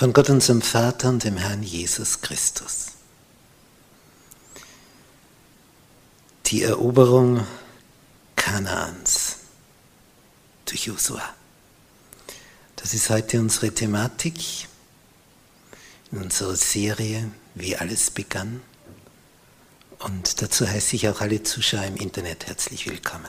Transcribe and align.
von 0.00 0.14
Gott 0.14 0.30
unserem 0.30 0.62
Vater 0.62 1.10
und 1.10 1.24
dem 1.24 1.36
Herrn 1.36 1.62
Jesus 1.62 2.22
Christus. 2.22 2.86
Die 6.46 6.62
Eroberung 6.62 7.46
Kanaans 8.34 9.36
durch 10.64 10.86
Josua. 10.86 11.22
Das 12.76 12.94
ist 12.94 13.10
heute 13.10 13.40
unsere 13.40 13.72
Thematik 13.72 14.68
in 16.10 16.22
unserer 16.22 16.56
Serie, 16.56 17.30
wie 17.54 17.76
alles 17.76 18.10
begann. 18.10 18.62
Und 19.98 20.40
dazu 20.40 20.66
heiße 20.66 20.96
ich 20.96 21.10
auch 21.10 21.20
alle 21.20 21.42
Zuschauer 21.42 21.84
im 21.84 21.96
Internet 21.96 22.46
herzlich 22.46 22.86
willkommen. 22.86 23.28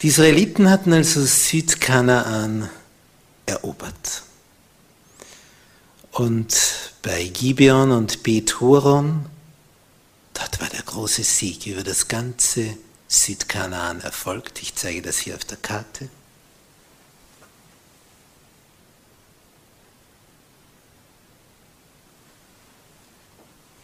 Die 0.00 0.08
Israeliten 0.08 0.70
hatten 0.70 0.94
also 0.94 1.22
Südkanaan 1.22 2.70
erobert. 3.46 4.22
Und 6.12 6.56
bei 7.02 7.24
Gibeon 7.24 7.90
und 7.90 8.22
Bethoron, 8.22 9.26
dort 10.32 10.60
war 10.60 10.68
der 10.68 10.82
große 10.82 11.24
Sieg 11.24 11.66
über 11.66 11.82
das 11.82 12.06
ganze 12.06 12.76
Südkanaan 13.08 14.00
erfolgt. 14.00 14.62
Ich 14.62 14.74
zeige 14.76 15.02
das 15.02 15.18
hier 15.18 15.34
auf 15.34 15.44
der 15.44 15.56
Karte. 15.56 16.08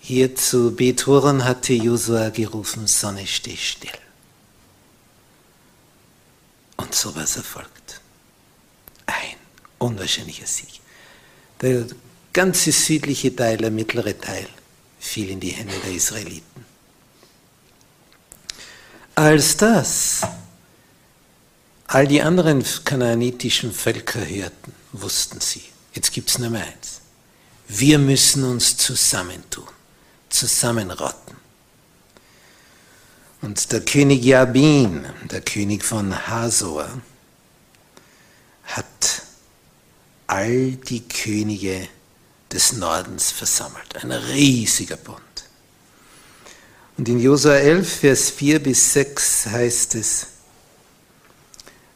Hier 0.00 0.34
zu 0.34 0.74
Bethoron 0.74 1.44
hatte 1.44 1.72
Josua 1.72 2.30
gerufen, 2.30 2.86
Sonne 2.86 3.26
steh 3.26 3.56
still. 3.56 3.90
Und 6.76 6.94
so 6.94 7.14
war 7.14 7.24
es 7.24 7.36
erfolgt 7.36 8.00
unwahrscheinlicher 9.80 10.46
Sieg. 10.46 10.80
Der 11.60 11.86
ganze 12.32 12.72
südliche 12.72 13.34
Teil, 13.34 13.56
der 13.56 13.70
mittlere 13.70 14.18
Teil, 14.18 14.46
fiel 14.98 15.30
in 15.30 15.40
die 15.40 15.50
Hände 15.50 15.74
der 15.84 15.92
Israeliten. 15.92 16.64
Als 19.14 19.56
das 19.56 20.22
all 21.86 22.06
die 22.06 22.22
anderen 22.22 22.64
kanaanitischen 22.84 23.72
Völker 23.72 24.26
hörten, 24.26 24.72
wussten 24.92 25.40
sie, 25.40 25.64
jetzt 25.92 26.12
gibt 26.12 26.30
es 26.30 26.38
nur 26.38 26.50
mehr 26.50 26.62
eins. 26.64 27.00
Wir 27.66 27.98
müssen 27.98 28.44
uns 28.44 28.76
zusammentun, 28.76 29.68
zusammenrotten. 30.28 31.36
Und 33.42 33.72
der 33.72 33.80
König 33.80 34.22
Jabin, 34.24 35.06
der 35.30 35.40
König 35.40 35.84
von 35.84 36.26
Hasor, 36.28 36.88
hat 38.64 39.22
all 40.30 40.72
die 40.72 41.02
Könige 41.08 41.88
des 42.52 42.74
Nordens 42.74 43.30
versammelt. 43.32 44.02
Ein 44.02 44.12
riesiger 44.12 44.96
Bund. 44.96 45.20
Und 46.96 47.08
in 47.08 47.18
Josua 47.18 47.54
11, 47.54 47.92
Vers 48.00 48.30
4 48.30 48.60
bis 48.60 48.92
6 48.92 49.46
heißt 49.46 49.94
es, 49.96 50.26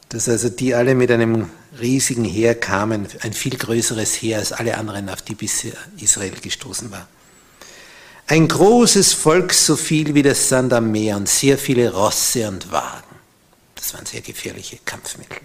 dass 0.08 0.28
also 0.28 0.48
die 0.48 0.74
alle 0.74 0.94
mit 0.94 1.10
einem 1.10 1.50
riesigen 1.80 2.24
Heer 2.24 2.54
kamen, 2.54 3.06
ein 3.20 3.32
viel 3.32 3.56
größeres 3.56 4.14
Heer 4.14 4.38
als 4.38 4.52
alle 4.52 4.76
anderen, 4.78 5.08
auf 5.08 5.22
die 5.22 5.34
bisher 5.34 5.72
Israel 5.98 6.34
gestoßen 6.40 6.90
war. 6.90 7.06
Ein 8.26 8.48
großes 8.48 9.12
Volk, 9.12 9.52
so 9.52 9.76
viel 9.76 10.14
wie 10.14 10.22
das 10.22 10.48
Sand 10.48 10.72
am 10.72 10.90
Meer 10.90 11.16
und 11.16 11.28
sehr 11.28 11.58
viele 11.58 11.92
Rosse 11.92 12.48
und 12.48 12.72
Wagen. 12.72 13.14
Das 13.74 13.92
waren 13.94 14.06
sehr 14.06 14.22
gefährliche 14.22 14.78
Kampfmittel. 14.84 15.40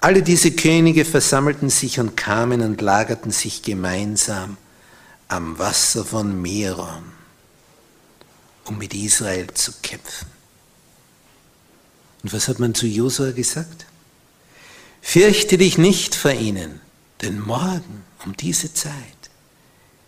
Alle 0.00 0.22
diese 0.22 0.52
Könige 0.52 1.04
versammelten 1.04 1.70
sich 1.70 1.98
und 1.98 2.16
kamen 2.16 2.60
und 2.60 2.80
lagerten 2.80 3.32
sich 3.32 3.62
gemeinsam 3.62 4.56
am 5.26 5.58
Wasser 5.58 6.04
von 6.04 6.40
Meron, 6.40 7.02
um 8.64 8.78
mit 8.78 8.94
Israel 8.94 9.48
zu 9.54 9.72
kämpfen. 9.82 10.28
Und 12.22 12.32
was 12.32 12.48
hat 12.48 12.60
man 12.60 12.74
zu 12.74 12.86
Josua 12.86 13.32
gesagt? 13.32 13.86
Fürchte 15.02 15.58
dich 15.58 15.78
nicht 15.78 16.14
vor 16.14 16.32
ihnen, 16.32 16.80
denn 17.22 17.40
morgen 17.40 18.04
um 18.24 18.36
diese 18.36 18.72
Zeit 18.74 18.94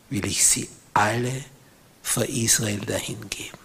will 0.08 0.26
ich 0.26 0.46
sie 0.46 0.68
alle 0.94 1.44
vor 2.02 2.24
Israel 2.26 2.80
dahingeben. 2.80 3.58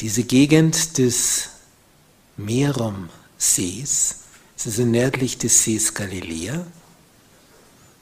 Diese 0.00 0.24
Gegend 0.24 0.98
des 0.98 1.48
Merom 2.36 3.08
Sees. 3.38 4.16
Es 4.56 4.66
ist 4.66 4.78
also 4.78 4.84
nördlich 4.84 5.38
des 5.38 5.62
Sees 5.64 5.92
Galiläa, 5.92 6.66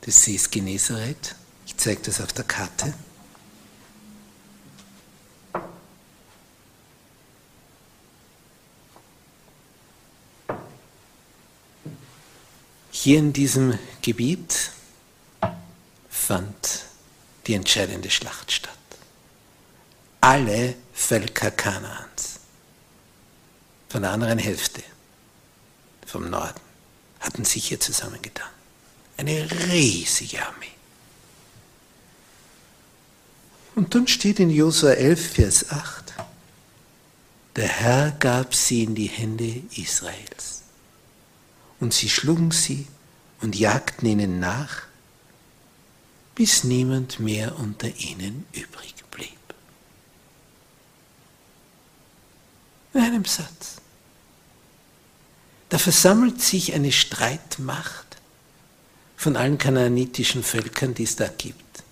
des 0.06 0.22
Sees 0.22 0.50
Genezareth. 0.50 1.34
Ich 1.66 1.76
zeige 1.76 2.02
das 2.02 2.20
auf 2.20 2.32
der 2.32 2.44
Karte. 2.44 2.94
Hier 12.90 13.19
in 13.19 13.32
diesem 13.32 13.78
Gebiet 14.00 14.70
fand 16.08 16.84
die 17.46 17.54
entscheidende 17.54 18.10
Schlacht 18.10 18.50
statt. 18.50 18.78
Alle 20.22 20.75
Völker 20.94 21.50
Kanaans 21.50 22.40
von 23.90 24.02
der 24.02 24.12
anderen 24.12 24.38
Hälfte 24.38 24.82
vom 26.14 26.31
Norden 26.31 26.61
hatten 27.19 27.44
sich 27.44 27.66
hier 27.66 27.81
zusammengetan. 27.81 28.49
Eine 29.16 29.50
riesige 29.69 30.46
Armee. 30.46 30.70
Und 33.75 33.96
dann 33.96 34.06
steht 34.06 34.38
in 34.38 34.49
Josua 34.49 34.93
11, 34.93 35.32
Vers 35.32 35.70
8, 35.70 36.14
der 37.56 37.66
Herr 37.66 38.12
gab 38.12 38.55
sie 38.55 38.84
in 38.84 38.94
die 38.94 39.08
Hände 39.08 39.62
Israels. 39.75 40.62
Und 41.81 41.93
sie 41.93 42.08
schlugen 42.08 42.52
sie 42.52 42.87
und 43.40 43.56
jagten 43.56 44.06
ihnen 44.06 44.38
nach, 44.38 44.82
bis 46.37 46.62
niemand 46.62 47.19
mehr 47.19 47.58
unter 47.58 47.88
ihnen 47.88 48.46
übrig 48.52 48.94
blieb. 49.11 49.55
In 52.93 53.00
einem 53.00 53.25
Satz. 53.25 53.74
Da 55.75 55.79
versammelt 55.79 56.41
sich 56.41 56.73
eine 56.73 56.93
Streitmacht 56.93 58.06
von 59.17 59.35
allen 59.35 59.59
kanaanitischen 59.59 60.44
Völkern, 60.44 60.94
die 60.94 61.03
es 61.03 61.17
da 61.17 61.26
gibt. 61.26 61.82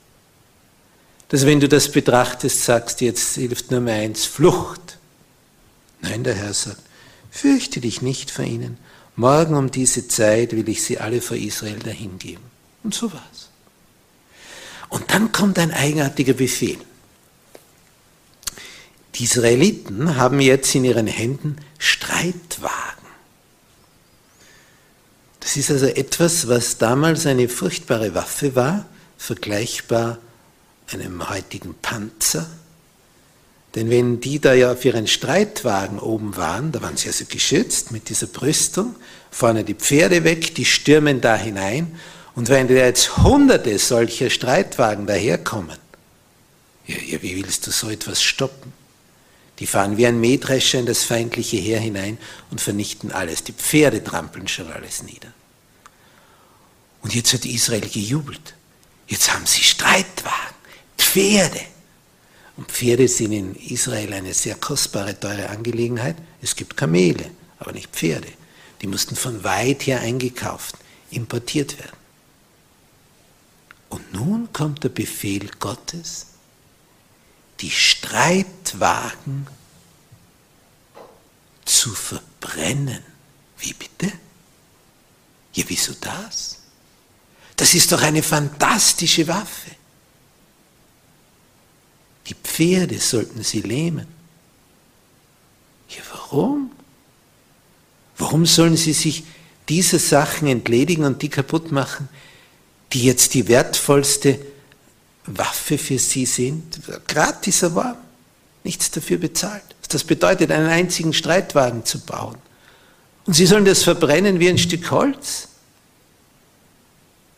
Dass 1.31 1.47
wenn 1.47 1.59
du 1.59 1.69
das 1.69 1.91
betrachtest, 1.91 2.65
sagst, 2.65 3.01
jetzt 3.01 3.35
hilft 3.35 3.73
nur 3.73 3.81
mehr 3.81 3.97
eins, 3.97 4.25
Flucht. 4.25 4.99
Nein, 6.01 6.23
der 6.23 6.37
Herr 6.37 6.55
sagt, 6.55 6.81
fürchte 7.33 7.81
dich 7.81 8.03
nicht 8.03 8.31
vor 8.31 8.45
ihnen. 8.45 8.79
Morgen 9.17 9.57
um 9.57 9.73
diese 9.73 10.07
Zeit 10.07 10.53
will 10.53 10.69
ich 10.69 10.85
sie 10.85 10.99
alle 10.99 11.21
vor 11.21 11.37
Israel 11.37 11.81
dahingeben. 11.81 12.45
Und 12.85 12.95
so 12.95 13.13
war's. 13.13 13.51
Und 14.91 15.11
dann 15.11 15.33
kommt 15.33 15.59
ein 15.59 15.73
eigenartiger 15.73 16.35
Befehl. 16.35 16.79
Die 19.17 19.25
Israeliten 19.25 20.15
haben 20.15 20.39
jetzt 20.39 20.73
in 20.73 20.85
ihren 20.85 21.09
Händen 21.09 21.57
Streitwagen. 21.79 23.02
Das 25.53 25.59
ist 25.59 25.71
also 25.71 25.85
etwas, 25.85 26.49
was 26.49 26.79
damals 26.79 27.27
eine 27.27 27.47
furchtbare 27.47 28.15
Waffe 28.15 28.57
war, 28.57 28.87
vergleichbar 29.19 30.17
einem 30.91 31.29
heutigen 31.29 31.75
Panzer. 31.75 32.49
Denn 33.75 33.91
wenn 33.91 34.19
die 34.19 34.41
da 34.41 34.55
ja 34.55 34.73
auf 34.73 34.83
ihren 34.87 35.07
Streitwagen 35.07 35.99
oben 35.99 36.39
waren, 36.39 36.73
da 36.73 36.81
waren 36.81 36.97
sie 36.97 37.09
also 37.09 37.27
geschützt 37.27 37.93
mit 37.93 38.09
dieser 38.09 38.29
Brüstung, 38.29 38.97
vorne 39.31 39.63
die 39.63 39.75
Pferde 39.75 40.25
weg, 40.25 40.55
die 40.55 40.65
stürmen 40.65 41.21
da 41.21 41.37
hinein. 41.37 41.99
Und 42.35 42.49
wenn 42.49 42.67
da 42.67 42.73
jetzt 42.73 43.19
hunderte 43.19 43.79
solcher 43.79 44.31
Streitwagen 44.31 45.07
daherkommen, 45.07 45.77
ja, 46.87 46.97
ja, 46.97 47.21
wie 47.21 47.37
willst 47.37 47.67
du 47.67 47.73
so 47.73 47.91
etwas 47.91 48.23
stoppen? 48.23 48.73
Die 49.59 49.67
fahren 49.67 49.99
wie 49.99 50.07
ein 50.07 50.19
Mähdrescher 50.19 50.79
in 50.79 50.87
das 50.87 51.05
feindliche 51.05 51.59
Heer 51.59 51.79
hinein 51.79 52.17
und 52.51 52.63
vernichten 52.63 53.13
alles. 53.13 53.45
Die 53.45 53.53
Pferde 53.53 54.03
trampeln 54.03 54.49
schon 54.49 54.73
alles 54.73 55.03
nieder. 55.03 55.29
Und 57.03 57.15
jetzt 57.15 57.33
hat 57.35 57.45
Israel 57.45 57.89
gejubelt. 57.89 58.55
Jetzt 59.09 59.33
haben 59.33 59.45
sie 59.45 59.63
Streitwagen, 59.63 60.55
Pferde. 60.97 61.61
Und 62.57 62.71
Pferde 62.71 63.09
sind 63.09 63.33
in 63.33 63.55
Israel 63.57 64.13
eine 64.13 64.33
sehr 64.35 64.55
kostbare, 64.55 65.19
teure 65.19 65.51
Angelegenheit. 65.51 66.17
Es 66.41 66.55
gibt 66.57 66.77
Kamele, 66.77 67.31
aber 67.59 67.73
nicht 67.73 67.91
Pferde. 67.91 68.29
Die 68.81 68.87
mussten 68.87 69.17
von 69.17 69.43
weit 69.45 69.87
her 69.87 70.01
eingekauft, 70.01 70.77
importiert 71.11 71.79
werden. 71.79 71.97
Und 73.89 74.13
nun 74.13 74.53
kommt 74.53 74.85
der 74.85 74.89
Befehl 74.89 75.51
Gottes, 75.61 76.27
die 77.61 77.71
Streitwagen 77.71 79.47
zu 81.65 81.95
verbrennen. 81.95 83.03
Wie 83.59 83.75
bitte? 83.75 84.11
Ja, 85.53 85.65
wieso 85.69 85.93
das? 86.01 86.62
Das 87.63 87.75
ist 87.75 87.93
doch 87.93 88.03
eine 88.03 88.25
fantastische 88.25 89.29
Waffe. 89.29 89.71
Die 92.27 92.35
Pferde 92.35 92.99
sollten 92.99 93.45
sie 93.45 93.61
lähmen. 93.61 94.09
Ja, 95.89 96.03
warum? 96.13 96.73
Warum 98.19 98.47
sollen 98.47 98.77
sie 98.77 98.93
sich 98.93 99.23
dieser 99.69 100.01
Sachen 100.01 100.49
entledigen 100.49 101.05
und 101.05 101.23
die 101.23 101.29
kaputt 101.29 101.71
machen, 101.71 102.09
die 102.93 103.05
jetzt 103.05 103.33
die 103.33 103.47
wertvollste 103.47 104.41
Waffe 105.27 105.79
für 105.79 106.01
sie 106.01 106.27
sind, 106.27 106.81
gratis 107.07 107.63
erworben, 107.63 108.01
nichts 108.65 108.91
dafür 108.91 109.19
bezahlt. 109.19 109.63
Das 109.89 110.03
bedeutet, 110.03 110.51
einen 110.51 110.67
einzigen 110.67 111.13
Streitwagen 111.13 111.85
zu 111.85 112.01
bauen. 112.01 112.39
Und 113.25 113.35
sie 113.35 113.47
sollen 113.47 113.67
das 113.67 113.85
verbrennen 113.85 114.41
wie 114.41 114.49
ein 114.49 114.59
Stück 114.59 114.91
Holz? 114.91 115.47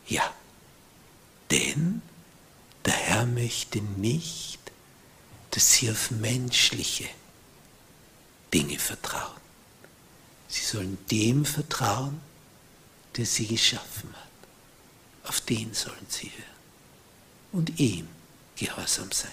Ja, 0.07 0.33
denn 1.51 2.01
der 2.85 2.93
Herr 2.93 3.25
möchte 3.25 3.81
nicht, 3.81 4.59
dass 5.51 5.73
sie 5.73 5.89
auf 5.89 6.11
menschliche 6.11 7.09
Dinge 8.53 8.77
vertrauen. 8.77 9.41
Sie 10.47 10.63
sollen 10.63 10.97
dem 11.09 11.45
vertrauen, 11.45 12.21
der 13.17 13.25
sie 13.25 13.47
geschaffen 13.47 14.13
hat. 14.13 15.29
Auf 15.29 15.41
den 15.41 15.73
sollen 15.73 16.05
sie 16.07 16.29
hören 16.29 16.55
und 17.51 17.79
ihm 17.79 18.07
gehorsam 18.55 19.11
sein. 19.11 19.31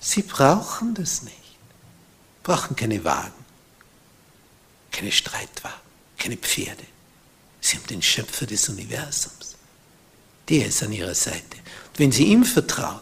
Sie 0.00 0.22
brauchen 0.22 0.94
das 0.94 1.22
nicht. 1.22 1.34
Brauchen 2.42 2.76
keine 2.76 3.02
Wagen, 3.02 3.44
keine 4.92 5.10
Streitwagen, 5.10 5.80
keine 6.18 6.36
Pferde. 6.36 6.84
Sie 7.60 7.76
haben 7.76 7.86
den 7.86 8.02
Schöpfer 8.02 8.46
des 8.46 8.68
Universums. 8.68 9.55
Der 10.48 10.66
ist 10.66 10.82
an 10.82 10.92
ihrer 10.92 11.14
Seite. 11.14 11.56
Und 11.88 11.98
wenn 11.98 12.12
sie 12.12 12.24
ihm 12.24 12.44
vertrauen, 12.44 13.00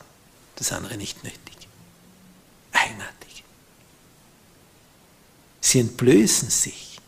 das 0.56 0.73
andere 0.73 0.96
nicht 0.96 1.23
nötig. 1.25 1.41
Eigenartig. 2.73 3.44
Sie 5.61 5.81
entblößen 5.81 6.50
sich 6.50 6.99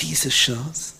dieser 0.00 0.30
Chance 0.30 0.94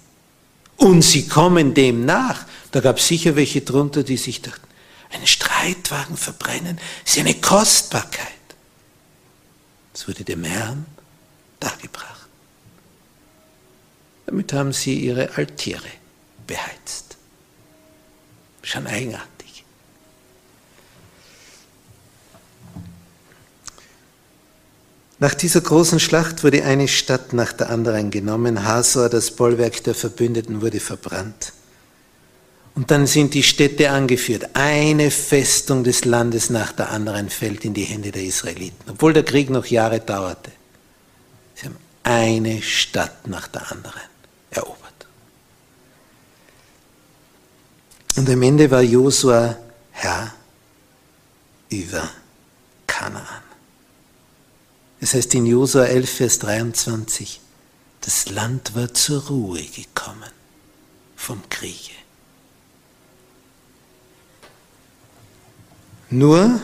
und 0.77 1.03
sie 1.03 1.27
kommen 1.27 1.75
dem 1.75 2.05
nach. 2.05 2.47
Da 2.71 2.81
gab 2.81 2.99
es 2.99 3.09
sicher 3.09 3.37
welche 3.37 3.63
drunter, 3.63 4.03
die 4.03 4.17
sich 4.17 4.41
dachten, 4.43 4.67
einen 5.11 5.27
Streitwagen 5.27 6.17
verbrennen, 6.17 6.79
ist 7.05 7.19
eine 7.19 7.35
Kostbarkeit. 7.35 8.29
Es 9.93 10.07
wurde 10.07 10.25
dem 10.25 10.45
Herrn 10.45 10.87
dargebracht. 11.59 12.29
Damit 14.27 14.53
haben 14.53 14.73
sie 14.73 15.01
ihre 15.01 15.35
Altäre 15.37 15.91
beheizt. 16.47 17.10
Schon 18.71 18.87
eigenartig. 18.87 19.65
Nach 25.19 25.35
dieser 25.35 25.61
großen 25.61 25.99
Schlacht 25.99 26.45
wurde 26.45 26.63
eine 26.63 26.87
Stadt 26.87 27.33
nach 27.33 27.53
der 27.53 27.69
anderen 27.71 28.13
genommen. 28.13 28.65
Hasor, 28.65 29.09
das 29.09 29.33
Bollwerk 29.33 29.83
der 29.83 29.97
Verbündeten, 29.97 30.63
wurde 30.63 30.79
verbrannt. 30.79 31.53
Und 32.77 32.93
dann 32.93 33.09
sind 33.09 33.35
die 33.35 33.43
Städte 33.43 33.91
angeführt. 33.91 34.51
Eine 34.55 35.11
Festung 35.11 35.83
des 35.83 36.05
Landes 36.05 36.49
nach 36.49 36.71
der 36.71 36.91
anderen 36.91 37.29
fällt 37.29 37.65
in 37.65 37.75
die 37.75 37.83
Hände 37.83 38.13
der 38.13 38.23
Israeliten, 38.23 38.89
obwohl 38.89 39.13
der 39.13 39.25
Krieg 39.25 39.51
noch 39.51 39.67
Jahre 39.67 39.99
dauerte. 39.99 40.53
Sie 41.57 41.67
haben 41.67 41.77
eine 42.05 42.63
Stadt 42.63 43.27
nach 43.27 43.49
der 43.49 43.73
anderen 43.73 44.09
erobert. 44.53 44.81
Und 48.17 48.29
am 48.29 48.43
Ende 48.43 48.71
war 48.71 48.83
Josua 48.83 49.57
Herr 49.93 50.35
über 51.69 52.11
Kanaan. 52.87 53.43
Es 55.01 55.15
heißt 55.15 55.35
in 55.35 55.47
Josua 55.47 55.85
11, 55.85 56.11
Vers 56.11 56.39
23, 56.41 57.41
das 58.03 58.29
Land 58.31 58.75
war 58.75 58.93
zur 58.93 59.27
Ruhe 59.29 59.63
gekommen 59.63 60.31
vom 61.17 61.41
Kriege. 61.49 61.93
Nur 66.11 66.61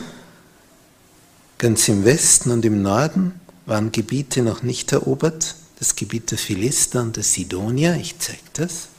ganz 1.57 1.87
im 1.87 2.03
Westen 2.03 2.51
und 2.51 2.65
im 2.65 2.81
Norden 2.81 3.39
waren 3.65 3.91
Gebiete 3.91 4.41
noch 4.41 4.61
nicht 4.61 4.91
erobert, 4.91 5.55
das 5.79 5.95
Gebiet 5.95 6.31
der 6.31 6.37
Philister 6.37 7.01
und 7.01 7.15
der 7.15 7.23
Sidonier, 7.23 7.95
ich 7.95 8.19
zeige 8.19 8.39
das. 8.53 8.89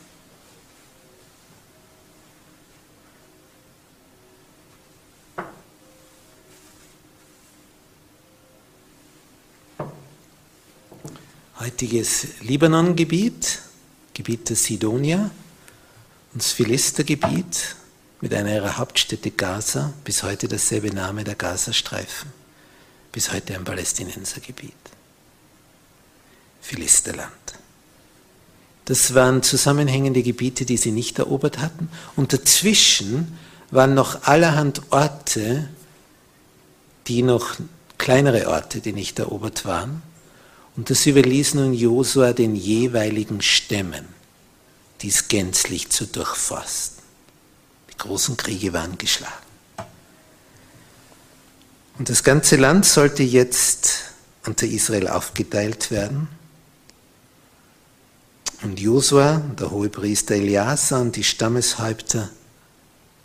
Heutiges 11.60 12.28
Libanongebiet, 12.40 13.58
Gebiet 14.14 14.48
der 14.48 14.54
Sidonier 14.54 15.28
und 16.32 16.40
das 16.40 16.52
Philistergebiet 16.52 17.74
mit 18.20 18.32
einer 18.32 18.54
ihrer 18.54 18.78
Hauptstädte 18.78 19.32
Gaza, 19.32 19.92
bis 20.04 20.22
heute 20.22 20.46
dasselbe 20.46 20.94
Name 20.94 21.24
der 21.24 21.34
Gazastreifen, 21.34 22.32
bis 23.10 23.32
heute 23.32 23.56
ein 23.56 23.64
Palästinensergebiet. 23.64 24.72
Philisterland. 26.60 27.32
Das 28.84 29.14
waren 29.14 29.42
zusammenhängende 29.42 30.22
Gebiete, 30.22 30.64
die 30.64 30.76
sie 30.76 30.92
nicht 30.92 31.18
erobert 31.18 31.58
hatten. 31.58 31.88
Und 32.14 32.32
dazwischen 32.32 33.36
waren 33.72 33.94
noch 33.94 34.22
allerhand 34.22 34.82
Orte, 34.90 35.68
die 37.08 37.22
noch 37.22 37.56
kleinere 37.98 38.48
Orte, 38.48 38.80
die 38.80 38.92
nicht 38.92 39.18
erobert 39.18 39.64
waren. 39.64 40.02
Und 40.78 40.88
das 40.88 41.04
überließ 41.04 41.54
nun 41.54 41.74
Josua 41.74 42.32
den 42.32 42.56
jeweiligen 42.56 43.42
Stämmen, 43.42 44.06
dies 45.02 45.28
gänzlich 45.28 45.90
zu 45.90 46.06
durchforsten 46.06 46.98
großen 47.98 48.36
Kriege 48.36 48.72
waren 48.72 48.96
geschlagen. 48.96 49.34
Und 51.98 52.08
das 52.08 52.22
ganze 52.22 52.56
Land 52.56 52.86
sollte 52.86 53.24
jetzt 53.24 54.12
unter 54.46 54.66
Israel 54.66 55.08
aufgeteilt 55.08 55.90
werden. 55.90 56.28
Und 58.62 58.80
Josua, 58.80 59.38
der 59.58 59.70
Hohepriester 59.70 60.36
Eliasa 60.36 61.00
und 61.00 61.16
die 61.16 61.24
Stammeshäupter, 61.24 62.30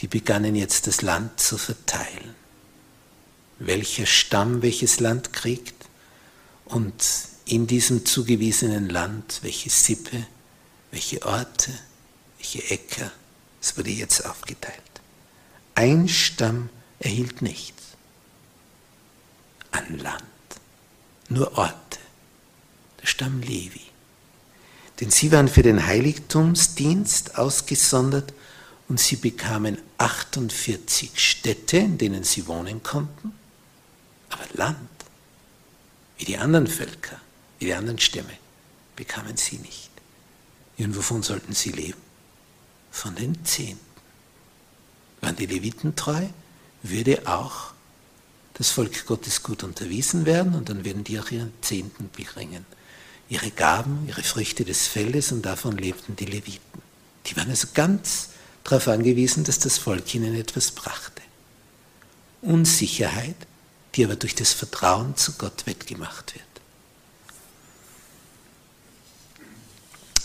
die 0.02 0.08
begannen 0.08 0.56
jetzt 0.56 0.88
das 0.88 1.02
Land 1.02 1.40
zu 1.40 1.58
verteilen. 1.58 2.36
Welcher 3.60 4.06
Stamm 4.06 4.62
welches 4.62 5.00
Land 5.00 5.34
kriegt 5.34 5.86
und 6.66 6.94
in 7.46 7.68
diesem 7.68 8.06
zugewiesenen 8.06 8.90
Land 8.90 9.40
welche 9.42 9.70
Sippe, 9.70 10.26
welche 10.92 11.26
Orte, 11.26 11.72
welche 12.38 12.70
Äcker, 12.70 13.12
es 13.62 13.78
wurde 13.78 13.90
jetzt 13.90 14.26
aufgeteilt. 14.26 14.82
Ein 15.76 16.08
Stamm 16.08 16.70
erhielt 17.00 17.42
nichts 17.42 17.84
an 19.72 19.98
Land, 19.98 20.24
nur 21.30 21.58
Orte, 21.58 22.00
der 23.02 23.08
Stamm 23.08 23.42
Levi. 23.42 23.82
Denn 25.00 25.10
sie 25.10 25.32
waren 25.32 25.48
für 25.48 25.64
den 25.64 25.86
Heiligtumsdienst 25.86 27.38
ausgesondert 27.38 28.34
und 28.88 29.00
sie 29.00 29.16
bekamen 29.16 29.80
48 29.98 31.12
Städte, 31.16 31.78
in 31.78 31.98
denen 31.98 32.24
sie 32.24 32.46
wohnen 32.48 32.84
konnten, 32.84 33.34
aber 34.30 34.46
Land, 34.54 34.78
wie 36.18 36.26
die 36.26 36.38
anderen 36.38 36.68
Völker, 36.68 37.20
die 37.66 37.74
anderen 37.74 38.00
Stämme, 38.00 38.38
bekamen 38.96 39.38
sie 39.38 39.58
nicht. 39.58 39.90
Und 40.78 40.96
wovon 40.96 41.24
sollten 41.24 41.54
sie 41.54 41.72
leben? 41.72 42.02
Von 42.92 43.16
den 43.16 43.44
Zehnten. 43.46 43.80
Waren 45.22 45.36
die 45.36 45.46
Leviten 45.46 45.96
treu, 45.96 46.26
würde 46.82 47.28
auch 47.28 47.74
das 48.56 48.70
Volk 48.70 49.06
Gottes 49.06 49.42
gut 49.42 49.64
unterwiesen 49.64 50.26
werden 50.26 50.54
und 50.54 50.70
dann 50.70 50.84
werden 50.84 51.04
die 51.04 51.20
auch 51.20 51.32
ihren 51.32 51.54
Zehnten 51.62 52.10
bringen 52.10 52.66
ihre 53.34 53.52
Gaben, 53.52 54.06
ihre 54.08 54.24
Früchte 54.24 54.64
des 54.64 54.88
Feldes 54.88 55.32
und 55.32 55.44
davon 55.44 55.78
lebten 55.78 56.16
die 56.16 56.26
Leviten. 56.26 56.82
Die 57.26 57.36
waren 57.36 57.50
also 57.50 57.68
ganz 57.74 58.30
darauf 58.64 58.88
angewiesen, 58.88 59.44
dass 59.44 59.60
das 59.60 59.78
Volk 59.78 60.14
ihnen 60.14 60.36
etwas 60.36 60.72
brachte. 60.72 61.22
Unsicherheit, 62.42 63.36
die 63.96 64.06
aber 64.06 64.16
durch 64.16 64.36
das 64.36 64.54
Vertrauen 64.54 65.16
zu 65.16 65.34
Gott 65.34 65.66
wettgemacht 65.66 66.36
wird. 66.36 66.43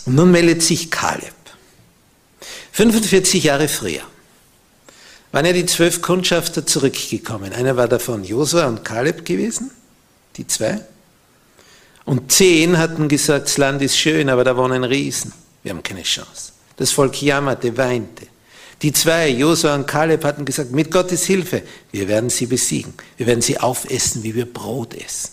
Und 0.09 0.15
nun 0.15 0.31
meldet 0.31 0.63
sich 0.63 0.89
Kaleb. 0.89 1.35
45 2.71 3.43
Jahre 3.43 3.67
früher 3.67 4.01
waren 5.31 5.45
ja 5.45 5.53
die 5.53 5.67
zwölf 5.67 6.01
Kundschafter 6.01 6.65
zurückgekommen. 6.65 7.53
Einer 7.53 7.77
war 7.77 7.87
davon 7.87 8.23
Josua 8.23 8.65
und 8.65 8.83
Kaleb 8.83 9.23
gewesen, 9.23 9.69
die 10.35 10.47
zwei. 10.47 10.83
Und 12.05 12.31
zehn 12.31 12.79
hatten 12.79 13.07
gesagt, 13.07 13.49
das 13.49 13.59
Land 13.59 13.83
ist 13.83 13.99
schön, 13.99 14.29
aber 14.29 14.43
da 14.43 14.57
wohnen 14.57 14.83
Riesen. 14.83 15.31
Wir 15.61 15.73
haben 15.73 15.83
keine 15.83 16.01
Chance. 16.01 16.53
Das 16.77 16.89
Volk 16.89 17.21
jammerte, 17.21 17.77
weinte. 17.77 18.25
Die 18.81 18.91
zwei, 18.91 19.29
Josua 19.29 19.75
und 19.75 19.85
Kaleb, 19.85 20.23
hatten 20.23 20.43
gesagt, 20.43 20.71
mit 20.71 20.89
Gottes 20.89 21.27
Hilfe, 21.27 21.61
wir 21.91 22.07
werden 22.07 22.31
sie 22.31 22.47
besiegen. 22.47 22.95
Wir 23.17 23.27
werden 23.27 23.43
sie 23.43 23.59
aufessen, 23.59 24.23
wie 24.23 24.33
wir 24.33 24.51
Brot 24.51 24.95
essen. 24.95 25.29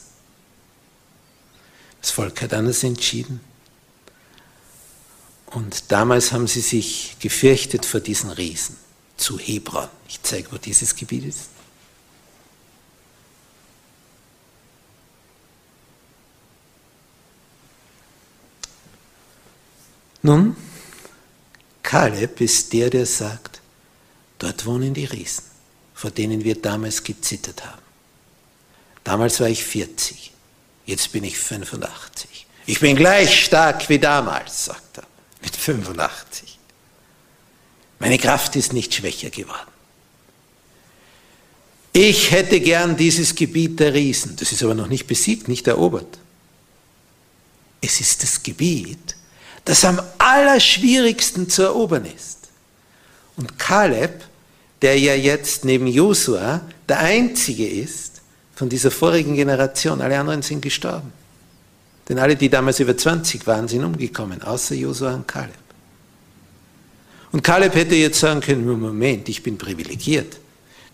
Das 2.02 2.11
Volk 2.11 2.42
hat 2.42 2.52
anders 2.52 2.85
entschieden. 2.85 3.40
Und 5.47 5.91
damals 5.93 6.33
haben 6.33 6.47
sie 6.47 6.61
sich 6.61 7.17
gefürchtet 7.21 7.87
vor 7.87 8.00
diesen 8.00 8.31
Riesen 8.31 8.76
zu 9.17 9.38
Hebron. 9.38 9.88
Ich 10.09 10.23
zeige, 10.23 10.53
wo 10.53 10.59
dieses 10.59 10.95
Gebiet 10.95 11.25
ist. 11.25 11.49
Nun, 20.23 20.57
Kaleb 21.85 22.41
ist 22.41 22.73
der, 22.73 22.91
der 22.91 23.07
sagt, 23.07 23.61
dort 24.41 24.67
wohnen 24.67 24.93
die 24.93 25.05
Riesen, 25.05 25.45
vor 25.95 26.11
denen 26.11 26.43
wir 26.43 26.61
damals 26.61 27.05
gezittert 27.05 27.65
haben. 27.65 27.83
Damals 29.05 29.38
war 29.38 29.49
ich 29.49 29.65
40, 29.65 30.33
jetzt 30.85 31.12
bin 31.12 31.23
ich 31.23 31.38
85. 31.38 32.47
Ich 32.67 32.81
bin 32.81 32.97
gleich 32.97 33.45
stark 33.45 33.88
wie 33.88 34.00
damals, 34.00 34.65
sagt 34.65 34.99
er, 34.99 35.06
mit 35.47 35.57
85. 35.57 36.59
Meine 38.00 38.19
Kraft 38.19 38.57
ist 38.57 38.73
nicht 38.73 38.93
schwächer 38.93 39.31
geworden. 39.31 39.71
Ich 41.93 42.33
hätte 42.33 42.61
gern 42.61 42.97
dieses 42.97 43.35
Gebiet 43.35 43.81
der 43.81 43.95
Riesen, 43.95 44.37
das 44.37 44.53
ist 44.53 44.62
aber 44.62 44.75
noch 44.75 44.88
nicht 44.88 45.07
besiegt, 45.07 45.49
nicht 45.49 45.67
erobert. 45.67 46.19
Es 47.81 48.00
ist 48.00 48.23
das 48.23 48.43
Gebiet, 48.43 49.17
das 49.65 49.85
am 49.85 50.03
allerschwierigsten 50.19 51.49
zu 51.49 51.62
erobern 51.62 52.05
ist. 52.05 52.49
Und 53.37 53.59
Kaleb, 53.59 54.25
der 54.83 54.99
ja 54.99 55.15
jetzt 55.15 55.65
neben 55.65 55.87
Josua 55.87 56.61
der 56.88 56.99
Einzige 56.99 57.67
ist 57.69 58.21
von 58.57 58.69
dieser 58.69 58.91
vorigen 58.91 59.37
Generation, 59.37 60.00
alle 60.00 60.19
anderen 60.19 60.43
sind 60.43 60.61
gestorben. 60.61 61.12
Denn 62.09 62.19
alle, 62.19 62.37
die 62.37 62.49
damals 62.49 62.81
über 62.81 62.97
20 62.97 63.47
waren, 63.47 63.69
sind 63.69 63.85
umgekommen, 63.85 64.43
außer 64.43 64.75
Josua 64.75 65.15
und 65.15 65.27
Kaleb. 65.27 65.55
Und 67.33 67.43
Kaleb 67.43 67.75
hätte 67.75 67.97
jetzt 67.97 68.21
sagen 68.21 68.41
können, 68.41 68.67
Moment, 68.81 69.29
ich 69.29 69.43
bin 69.43 69.59
privilegiert. 69.59 70.39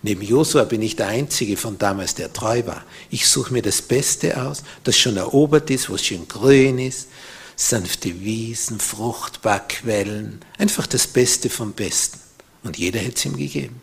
Neben 0.03 0.23
Josua 0.23 0.65
bin 0.65 0.83
ich 0.83 0.97
der 0.97 1.09
Einzige 1.09 1.57
von 1.57 1.79
damals, 1.79 2.15
der 2.15 2.33
treu 2.33 2.67
war. 2.67 2.83
Ich 3.11 3.29
suche 3.29 3.53
mir 3.53 3.63
das 3.63 3.83
Beste 3.83 4.43
aus, 4.43 4.65
das 4.83 4.99
schon 4.99 5.17
erobert 5.17 5.71
ist, 5.71 5.89
wo 5.89 5.95
es 5.95 6.05
schön 6.05 6.27
grün 6.27 6.79
ist, 6.79 7.09
sanfte 7.55 8.21
Wiesen, 8.21 8.81
Fruchtbarquellen, 8.81 10.41
einfach 10.59 10.89
das 10.89 11.07
Beste 11.07 11.51
vom 11.51 11.73
Besten. 11.73 12.19
Und 12.65 12.79
jeder 12.79 12.99
hätte 12.99 13.17
es 13.17 13.25
ihm 13.25 13.37
gegeben. 13.37 13.81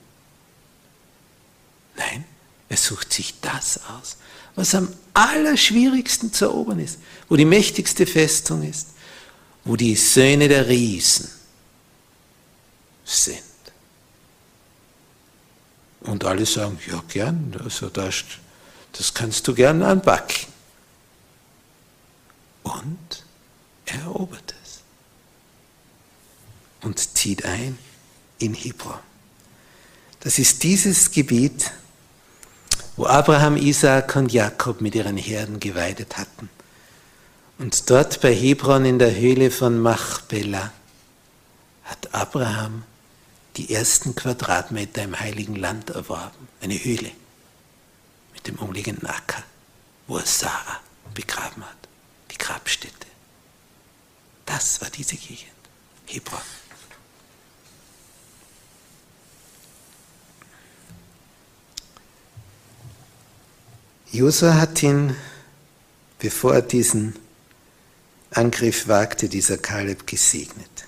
Nein, 1.96 2.26
er 2.68 2.78
sucht 2.78 3.14
sich 3.14 3.36
das 3.42 3.80
aus, 4.00 4.18
was 4.60 4.75
am 4.75 4.94
allerschwierigsten 5.13 6.34
zu 6.34 6.44
erobern 6.44 6.80
ist, 6.80 7.00
wo 7.30 7.38
die 7.38 7.46
mächtigste 7.46 8.06
Festung 8.06 8.62
ist, 8.62 8.89
wo 9.63 9.78
die 9.78 9.96
Söhne 9.96 10.50
der 10.50 10.68
Riesen 10.68 11.30
sind. 13.06 13.39
Und 16.01 16.25
alle 16.25 16.46
sagen, 16.46 16.78
ja 16.92 17.01
gern, 17.08 17.56
also 17.63 17.88
das, 17.88 18.25
das 18.92 19.13
kannst 19.13 19.48
du 19.48 19.56
gern 19.56 19.82
anbacken. 19.82 20.48
Und 22.63 23.24
erobert 23.86 24.56
es 24.62 24.82
und 26.82 27.00
zieht 27.00 27.46
ein 27.46 27.78
in 28.39 28.54
Hebron. 28.54 29.00
Das 30.20 30.38
ist 30.38 30.63
dieses 30.63 31.12
Gebiet, 31.12 31.72
wo 33.00 33.06
Abraham, 33.06 33.56
Isaak 33.56 34.18
und 34.18 34.34
Jakob 34.34 34.82
mit 34.82 34.94
ihren 34.94 35.15
Herden 35.15 35.62
geweidet 35.62 36.18
hatten. 36.18 36.50
Und 37.58 37.89
dort 37.89 38.20
bei 38.20 38.36
Hebron 38.36 38.84
in 38.84 39.00
der 39.00 39.15
Höhle 39.15 39.51
von 39.51 39.79
Machbela 39.79 40.74
hat 41.86 42.13
Abraham 42.13 42.84
die 43.56 43.74
ersten 43.74 44.15
Quadratmeter 44.15 45.01
im 45.01 45.18
heiligen 45.18 45.56
Land 45.56 45.91
erworben. 45.91 46.50
Eine 46.60 46.74
Höhle 46.74 47.10
mit 48.34 48.48
dem 48.48 48.56
umliegenden 48.56 49.08
Acker, 49.08 49.44
wo 50.08 50.18
er 50.18 50.25
Sarah 50.25 50.82
begraben 51.13 51.63
hat, 51.63 51.77
die 52.32 52.38
Grabstätte. 52.38 53.08
Das 54.46 54.82
war 54.82 54.89
diese 54.89 55.15
Gegend, 55.15 55.48
Hebron. 56.06 56.41
Josua 64.12 64.56
hat 64.56 64.82
ihn, 64.82 65.16
bevor 66.18 66.56
er 66.56 66.62
diesen 66.62 67.16
Angriff 68.32 68.88
wagte, 68.88 69.30
dieser 69.30 69.58
Kaleb 69.58 70.08
gesegnet. 70.08 70.86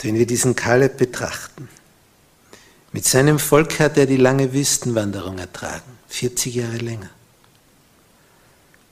Wenn 0.00 0.16
wir 0.16 0.26
diesen 0.26 0.54
Kaleb 0.54 0.98
betrachten, 0.98 1.68
mit 2.92 3.06
seinem 3.06 3.38
Volk 3.38 3.80
hat 3.80 3.96
er 3.96 4.06
die 4.06 4.18
lange 4.18 4.52
Wüstenwanderung 4.52 5.38
ertragen, 5.38 5.98
40 6.08 6.54
Jahre 6.54 6.76
länger. 6.76 7.10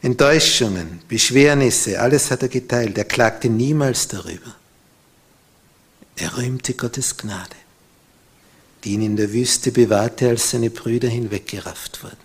Enttäuschungen, 0.00 1.00
Beschwernisse, 1.06 2.00
alles 2.00 2.30
hat 2.30 2.42
er 2.42 2.48
geteilt. 2.48 2.98
Er 2.98 3.04
klagte 3.04 3.48
niemals 3.48 4.08
darüber. 4.08 4.56
Er 6.16 6.36
rühmte 6.36 6.74
Gottes 6.74 7.16
Gnade, 7.16 7.54
die 8.84 8.92
ihn 8.94 9.02
in 9.02 9.16
der 9.16 9.32
Wüste 9.32 9.72
bewahrte, 9.72 10.28
als 10.28 10.50
seine 10.50 10.70
Brüder 10.70 11.08
hinweggerafft 11.08 12.02
wurden. 12.02 12.16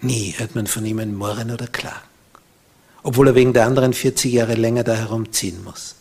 Nie 0.00 0.34
hört 0.36 0.54
man 0.54 0.66
von 0.66 0.84
ihm 0.86 0.98
ein 0.98 1.14
Murren 1.14 1.50
oder 1.50 1.66
Klagen, 1.66 2.08
obwohl 3.02 3.28
er 3.28 3.34
wegen 3.34 3.52
der 3.52 3.66
anderen 3.66 3.92
40 3.92 4.32
Jahre 4.32 4.54
länger 4.54 4.84
da 4.84 4.94
herumziehen 4.94 5.62
muss. 5.64 5.96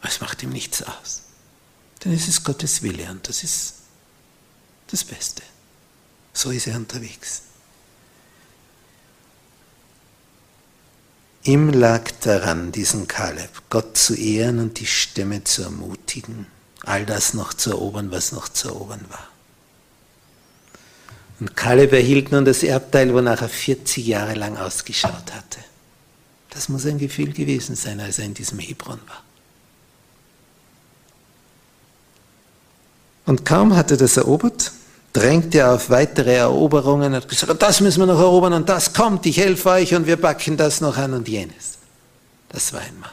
Aber 0.00 0.08
es 0.08 0.20
macht 0.20 0.42
ihm 0.42 0.50
nichts 0.50 0.82
aus, 0.82 1.22
denn 2.04 2.12
es 2.12 2.28
ist 2.28 2.44
Gottes 2.44 2.82
Wille 2.82 3.10
und 3.10 3.28
das 3.28 3.42
ist 3.42 3.74
das 4.88 5.04
Beste. 5.04 5.42
So 6.32 6.50
ist 6.50 6.66
er 6.66 6.76
unterwegs. 6.76 7.42
Ihm 11.44 11.70
lag 11.70 12.10
daran, 12.22 12.72
diesen 12.72 13.06
Kaleb, 13.06 13.50
Gott 13.70 13.96
zu 13.96 14.14
ehren 14.14 14.58
und 14.58 14.80
die 14.80 14.86
Stämme 14.86 15.44
zu 15.44 15.62
ermutigen, 15.62 16.46
all 16.86 17.04
das 17.04 17.34
noch 17.34 17.52
zu 17.52 17.70
erobern, 17.70 18.10
was 18.10 18.32
noch 18.32 18.48
zu 18.48 18.68
erobern 18.68 19.04
war. 19.08 19.28
Und 21.38 21.54
Kaleb 21.54 21.92
erhielt 21.92 22.32
nun 22.32 22.46
das 22.46 22.62
Erbteil, 22.62 23.12
wonach 23.12 23.42
er 23.42 23.48
40 23.48 24.06
Jahre 24.06 24.34
lang 24.34 24.56
ausgeschaut 24.56 25.34
hatte. 25.34 25.58
Das 26.50 26.70
muss 26.70 26.86
ein 26.86 26.98
Gefühl 26.98 27.32
gewesen 27.32 27.76
sein, 27.76 28.00
als 28.00 28.18
er 28.18 28.24
in 28.24 28.32
diesem 28.32 28.58
Hebron 28.58 29.00
war. 29.06 29.22
Und 33.26 33.44
kaum 33.44 33.76
hatte 33.76 33.94
er 33.94 33.98
das 33.98 34.16
erobert, 34.16 34.72
drängte 35.12 35.58
er 35.58 35.74
auf 35.74 35.90
weitere 35.90 36.36
Eroberungen, 36.36 37.14
hat 37.14 37.28
gesagt, 37.28 37.60
das 37.60 37.80
müssen 37.80 38.00
wir 38.00 38.06
noch 38.06 38.20
erobern 38.20 38.52
und 38.52 38.68
das 38.68 38.94
kommt, 38.94 39.26
ich 39.26 39.36
helfe 39.36 39.70
euch 39.70 39.94
und 39.94 40.06
wir 40.06 40.16
backen 40.16 40.56
das 40.56 40.80
noch 40.80 40.96
an 40.96 41.12
und 41.12 41.28
jenes. 41.28 41.78
Das 42.48 42.72
war 42.72 42.80
ein 42.80 42.98
Mann. 43.00 43.10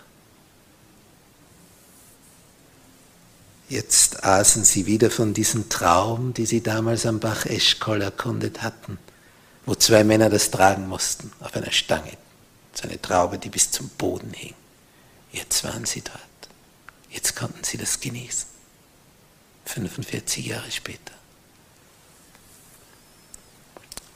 Jetzt 3.73 4.23
aßen 4.23 4.63
sie 4.65 4.85
wieder 4.85 5.09
von 5.09 5.33
diesem 5.33 5.67
Traum, 5.67 6.35
die 6.35 6.45
sie 6.45 6.61
damals 6.61 7.07
am 7.07 7.19
Bach 7.19 7.47
Eschkol 7.47 8.03
erkundet 8.03 8.61
hatten, 8.61 8.99
wo 9.65 9.73
zwei 9.73 10.03
Männer 10.03 10.29
das 10.29 10.51
tragen 10.51 10.87
mussten, 10.87 11.31
auf 11.39 11.55
einer 11.55 11.71
Stange, 11.71 12.11
so 12.75 12.87
eine 12.87 13.01
Traube, 13.01 13.39
die 13.39 13.49
bis 13.49 13.71
zum 13.71 13.89
Boden 13.89 14.31
hing. 14.31 14.53
Jetzt 15.31 15.63
waren 15.63 15.85
sie 15.85 16.01
dort. 16.01 16.19
Jetzt 17.09 17.35
konnten 17.35 17.63
sie 17.63 17.77
das 17.77 17.99
genießen. 17.99 18.45
45 19.65 20.45
Jahre 20.45 20.69
später. 20.69 21.15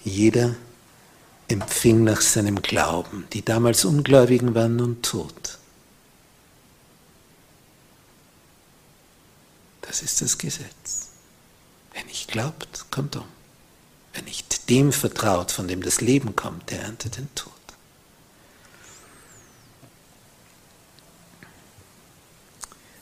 Jeder 0.04 0.54
empfing 1.48 2.04
nach 2.04 2.22
seinem 2.22 2.62
Glauben. 2.62 3.26
Die 3.34 3.44
damals 3.44 3.86
Ungläubigen 3.86 4.54
waren 4.54 4.76
nun 4.76 5.02
tot. 5.02 5.57
Das 9.88 10.02
ist 10.02 10.22
das 10.22 10.38
Gesetz. 10.38 11.08
Wer 11.94 12.04
nicht 12.06 12.30
glaubt, 12.30 12.86
kommt 12.92 13.16
um. 13.16 13.26
Wer 14.14 14.24
nicht 14.24 14.70
dem 14.70 14.92
vertraut, 14.92 15.52
von 15.52 15.68
dem 15.68 15.82
das 15.82 16.02
Leben 16.02 16.36
kommt, 16.36 16.70
der 16.72 16.82
erntet 16.82 17.18
den 17.18 17.34
Tod. 17.36 17.54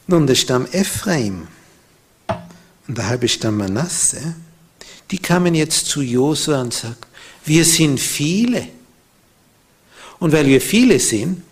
Nun, 0.07 0.27
der 0.27 0.35
Stamm 0.35 0.67
Ephraim 0.71 1.47
und 2.87 2.97
der 2.97 3.07
halbe 3.07 3.27
Stamm 3.27 3.57
Manasse 3.57 4.35
die 5.11 5.19
kamen 5.19 5.53
jetzt 5.55 5.85
zu 5.87 6.01
Josua 6.01 6.61
und 6.61 6.73
sagten, 6.73 7.07
wir 7.45 7.63
sind 7.63 7.99
viele. 7.99 8.67
Und 10.19 10.31
weil 10.31 10.47
wir 10.47 10.61
viele 10.61 10.99
sind, 10.99 11.43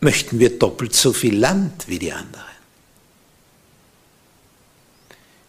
möchten 0.00 0.38
wir 0.38 0.58
doppelt 0.58 0.94
so 0.94 1.12
viel 1.12 1.36
Land 1.36 1.86
wie 1.88 1.98
die 1.98 2.12
anderen. 2.12 2.44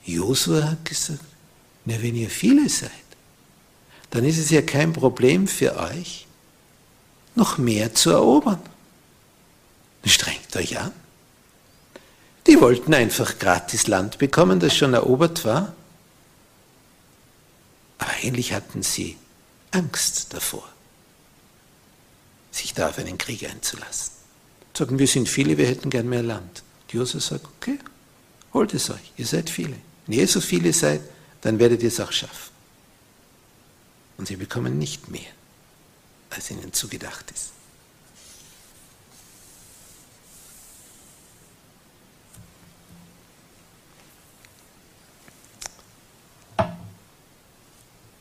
Josua 0.07 0.63
hat 0.63 0.85
gesagt, 0.85 1.19
na, 1.85 2.01
wenn 2.01 2.15
ihr 2.15 2.29
viele 2.29 2.69
seid, 2.69 2.91
dann 4.09 4.23
ist 4.23 4.37
es 4.37 4.49
ja 4.49 4.61
kein 4.61 4.93
Problem 4.93 5.47
für 5.47 5.77
euch, 5.77 6.25
noch 7.35 7.57
mehr 7.57 7.93
zu 7.93 8.11
erobern. 8.11 8.61
Strengt 10.05 10.55
euch 10.55 10.79
an. 10.79 10.93
Die 12.47 12.61
wollten 12.61 12.93
einfach 12.93 13.37
gratis 13.37 13.87
Land 13.87 14.17
bekommen, 14.17 14.61
das 14.61 14.75
schon 14.75 14.93
erobert 14.93 15.43
war. 15.43 15.73
Aber 17.97 18.11
eigentlich 18.23 18.53
hatten 18.53 18.83
sie 18.83 19.17
Angst 19.71 20.33
davor, 20.33 20.67
sich 22.51 22.73
da 22.73 22.87
auf 22.89 22.97
einen 22.97 23.17
Krieg 23.17 23.43
einzulassen. 23.49 24.13
Sagen, 24.73 24.99
wir 24.99 25.07
sind 25.07 25.27
viele, 25.27 25.57
wir 25.57 25.67
hätten 25.67 25.89
gern 25.89 26.07
mehr 26.07 26.23
Land. 26.23 26.63
Josef 26.89 27.23
sagt, 27.23 27.45
okay, 27.57 27.79
holt 28.53 28.73
es 28.73 28.89
euch, 28.89 29.11
ihr 29.17 29.25
seid 29.25 29.49
viele. 29.49 29.75
Wenn 30.07 30.19
ihr 30.19 30.27
so 30.27 30.41
viele 30.41 30.71
seid, 30.73 31.01
dann 31.41 31.59
werdet 31.59 31.83
ihr 31.83 31.89
es 31.89 31.99
auch 31.99 32.11
schaffen. 32.11 32.51
Und 34.17 34.27
sie 34.27 34.37
bekommen 34.37 34.79
nicht 34.79 35.11
mehr, 35.11 35.29
als 36.29 36.49
ihnen 36.49 36.73
zugedacht 36.73 37.29
ist. 37.31 37.51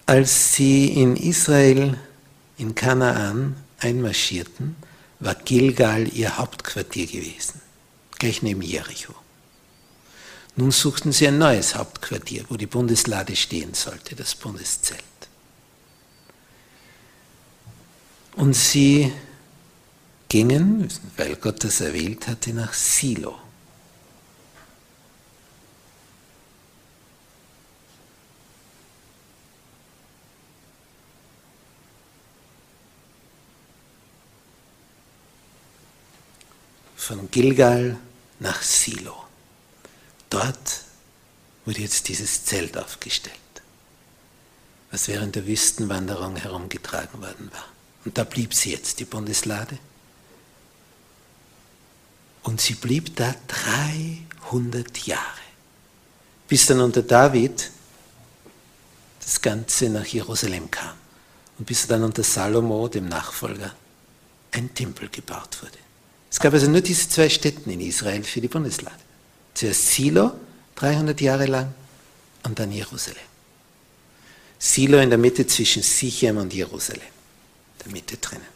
Als 0.09 0.55
sie 0.55 0.89
in 0.89 1.17
Israel, 1.17 1.99
in 2.59 2.75
Kanaan 2.75 3.57
einmarschierten, 3.81 4.77
war 5.19 5.35
Gilgal 5.35 6.07
ihr 6.15 6.37
Hauptquartier 6.37 7.07
gewesen, 7.07 7.61
gleich 8.19 8.43
neben 8.43 8.63
Jericho. 8.63 9.15
Nun 10.57 10.71
suchten 10.71 11.13
sie 11.13 11.29
ein 11.29 11.37
neues 11.39 11.75
Hauptquartier, 11.75 12.47
wo 12.49 12.57
die 12.57 12.67
Bundeslade 12.67 13.37
stehen 13.37 13.75
sollte, 13.75 14.17
das 14.17 14.35
Bundeszelt. 14.35 15.03
Und 18.37 18.55
sie 18.55 19.13
gingen, 20.29 20.89
weil 21.17 21.37
Gott 21.37 21.63
das 21.63 21.81
erwählt 21.81 22.27
hatte, 22.27 22.53
nach 22.53 22.73
Silo. 22.73 23.39
von 37.07 37.31
Gilgal 37.31 37.97
nach 38.41 38.63
Silo. 38.63 39.26
Dort 40.37 40.83
wurde 41.65 41.81
jetzt 41.81 42.09
dieses 42.09 42.45
Zelt 42.45 42.77
aufgestellt, 42.77 43.35
was 44.91 45.09
während 45.09 45.35
der 45.35 45.47
Wüstenwanderung 45.47 46.37
herumgetragen 46.37 47.23
worden 47.23 47.51
war. 47.53 47.65
Und 48.05 48.19
da 48.19 48.25
blieb 48.25 48.53
sie 48.53 48.73
jetzt, 48.73 49.01
die 49.01 49.07
Bundeslade. 49.07 49.79
Und 52.43 52.61
sie 52.61 52.75
blieb 52.75 53.17
da 53.17 53.35
300 54.51 55.07
Jahre, 55.07 55.23
bis 56.49 56.67
dann 56.67 56.81
unter 56.81 57.03
David 57.03 57.71
das 59.21 59.41
Ganze 59.41 59.89
nach 59.89 60.05
Jerusalem 60.05 60.71
kam 60.71 60.97
und 61.59 61.65
bis 61.65 61.87
dann 61.87 62.05
unter 62.05 62.23
Salomo, 62.23 62.89
dem 62.89 63.09
Nachfolger, 63.09 63.75
ein 64.53 64.75
Tempel 64.75 65.09
gebaut 65.09 65.63
wurde. 65.63 65.79
Es 66.31 66.39
gab 66.39 66.53
also 66.53 66.69
nur 66.69 66.83
diese 66.83 67.09
zwei 67.09 67.31
Städten 67.31 67.71
in 67.71 67.81
Israel 67.81 68.23
für 68.23 68.43
die 68.43 68.49
Bundeslade. 68.49 69.07
Zuerst 69.57 69.89
Silo, 69.89 70.33
300 70.75 71.19
Jahre 71.23 71.47
lang, 71.47 71.73
und 72.43 72.59
dann 72.59 72.71
Jerusalem. 72.71 73.17
Silo 74.59 74.99
in 74.99 75.09
der 75.09 75.19
Mitte 75.19 75.47
zwischen 75.47 75.83
Sichem 75.83 76.37
und 76.37 76.53
Jerusalem, 76.53 77.01
in 77.01 77.85
der 77.85 77.93
Mitte 77.93 78.19
drinnen. 78.19 78.47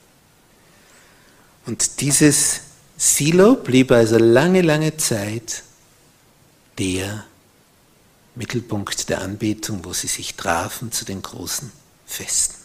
Und 1.64 2.02
dieses 2.02 2.60
Silo 2.98 3.54
blieb 3.54 3.90
also 3.92 4.18
lange, 4.18 4.60
lange 4.60 4.98
Zeit 4.98 5.62
der 6.78 7.24
Mittelpunkt 8.34 9.08
der 9.08 9.22
Anbetung, 9.22 9.82
wo 9.86 9.94
sie 9.94 10.06
sich 10.06 10.34
trafen 10.34 10.92
zu 10.92 11.06
den 11.06 11.22
großen 11.22 11.72
Festen. 12.04 12.56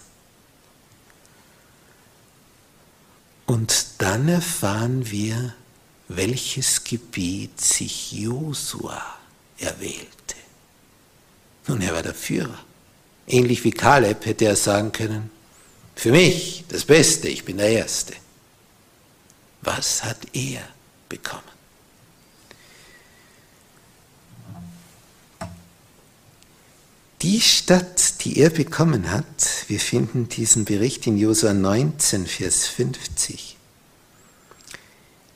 Und 3.45 3.85
dann 3.99 4.27
erfahren 4.27 5.09
wir, 5.09 5.53
welches 6.07 6.83
Gebiet 6.83 7.59
sich 7.59 8.11
Josua 8.11 9.01
erwählte. 9.57 10.35
Nun, 11.67 11.81
er 11.81 11.93
war 11.93 12.03
der 12.03 12.13
Führer. 12.13 12.59
Ähnlich 13.27 13.63
wie 13.63 13.71
Kaleb 13.71 14.25
hätte 14.25 14.45
er 14.45 14.55
sagen 14.55 14.91
können, 14.91 15.31
für 15.95 16.11
mich 16.11 16.65
das 16.67 16.85
Beste, 16.85 17.27
ich 17.27 17.43
bin 17.45 17.57
der 17.57 17.69
Erste. 17.69 18.13
Was 19.61 20.03
hat 20.03 20.19
er 20.33 20.61
bekommen? 21.09 21.41
Die 27.21 27.41
Stadt, 27.41 28.23
die 28.23 28.37
er 28.37 28.51
bekommen 28.51 29.09
hat, 29.09 29.65
wir 29.67 29.79
finden 29.79 30.29
diesen 30.29 30.65
Bericht 30.65 31.07
in 31.07 31.17
Josua 31.17 31.53
19, 31.53 32.27
Vers 32.27 32.67
50. 32.67 33.54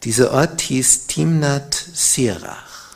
Dieser 0.03 0.31
Ort 0.31 0.62
hieß 0.62 1.07
Timnat 1.07 1.73
Serach. 1.73 2.95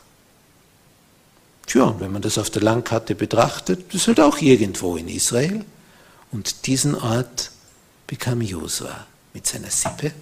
Tja, 1.65 1.95
wenn 1.99 2.11
man 2.11 2.21
das 2.21 2.37
auf 2.37 2.49
der 2.49 2.61
Landkarte 2.61 3.15
betrachtet, 3.15 3.87
das 3.89 4.01
ist 4.01 4.07
halt 4.07 4.19
auch 4.19 4.37
irgendwo 4.37 4.95
in 4.95 5.07
Israel. 5.09 5.65
Und 6.31 6.65
diesen 6.67 6.95
Ort 6.95 7.51
bekam 8.07 8.41
Josua 8.41 9.07
mit 9.33 9.45
seiner 9.45 9.69
Sippe 9.69 10.13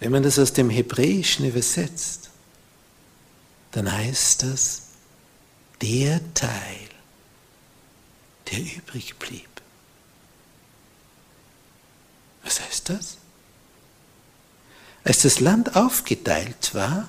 Wenn 0.00 0.12
man 0.12 0.22
das 0.22 0.38
aus 0.38 0.52
dem 0.52 0.70
Hebräischen 0.70 1.44
übersetzt, 1.44 2.30
dann 3.72 3.90
heißt 3.90 4.44
das 4.44 4.82
der 5.82 6.20
Teil, 6.34 6.87
der 8.50 8.60
übrig 8.60 9.16
blieb. 9.16 9.48
Was 12.42 12.60
heißt 12.60 12.88
das? 12.88 13.18
Als 15.04 15.22
das 15.22 15.40
Land 15.40 15.76
aufgeteilt 15.76 16.74
war, 16.74 17.08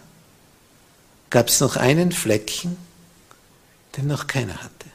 gab 1.30 1.48
es 1.48 1.60
noch 1.60 1.76
einen 1.76 2.12
Flecken, 2.12 2.78
den 3.96 4.08
noch 4.08 4.28
keiner 4.28 4.62
hatte. 4.62 4.88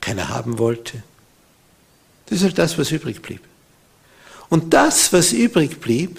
Keiner 0.00 0.28
haben 0.28 0.58
wollte. 0.58 1.02
Das 2.26 2.38
ist 2.38 2.44
halt 2.44 2.58
das, 2.58 2.78
was 2.78 2.90
übrig 2.90 3.22
blieb. 3.22 3.42
Und 4.48 4.72
das, 4.72 5.12
was 5.12 5.32
übrig 5.32 5.80
blieb, 5.80 6.18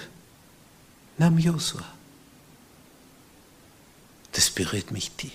nahm 1.17 1.38
Josua. 1.38 1.86
Das 4.32 4.49
berührt 4.49 4.91
mich 4.91 5.12
tief. 5.12 5.32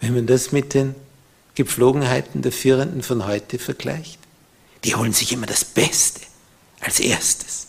Wenn 0.00 0.14
man 0.14 0.26
das 0.26 0.52
mit 0.52 0.74
den 0.74 0.94
Gepflogenheiten 1.54 2.42
der 2.42 2.52
Führenden 2.52 3.02
von 3.02 3.26
heute 3.26 3.58
vergleicht, 3.58 4.18
die 4.84 4.94
holen 4.94 5.12
sich 5.12 5.32
immer 5.32 5.46
das 5.46 5.64
Beste 5.64 6.20
als 6.80 7.00
erstes. 7.00 7.66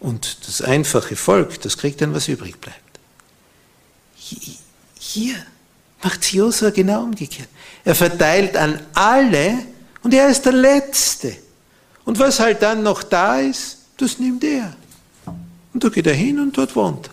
Und 0.00 0.46
das 0.46 0.62
einfache 0.62 1.16
Volk, 1.16 1.60
das 1.60 1.76
kriegt 1.76 2.00
dann, 2.00 2.14
was 2.14 2.28
übrig 2.28 2.58
bleibt. 2.60 2.78
Hier 4.98 5.34
macht 6.02 6.32
Josua 6.32 6.70
genau 6.70 7.02
umgekehrt. 7.02 7.48
Er 7.84 7.94
verteilt 7.94 8.56
an 8.56 8.80
alle 8.94 9.58
und 10.02 10.14
er 10.14 10.28
ist 10.28 10.44
der 10.44 10.52
Letzte. 10.52 11.36
Und 12.04 12.18
was 12.18 12.40
halt 12.40 12.62
dann 12.62 12.82
noch 12.82 13.02
da 13.02 13.40
ist, 13.40 13.78
das 13.96 14.18
nimmt 14.18 14.44
er. 14.44 14.74
Und 15.74 15.84
da 15.84 15.88
geht 15.88 16.06
er 16.06 16.14
hin 16.14 16.40
und 16.40 16.56
dort 16.56 16.74
wohnt 16.76 17.08
er. 17.08 17.12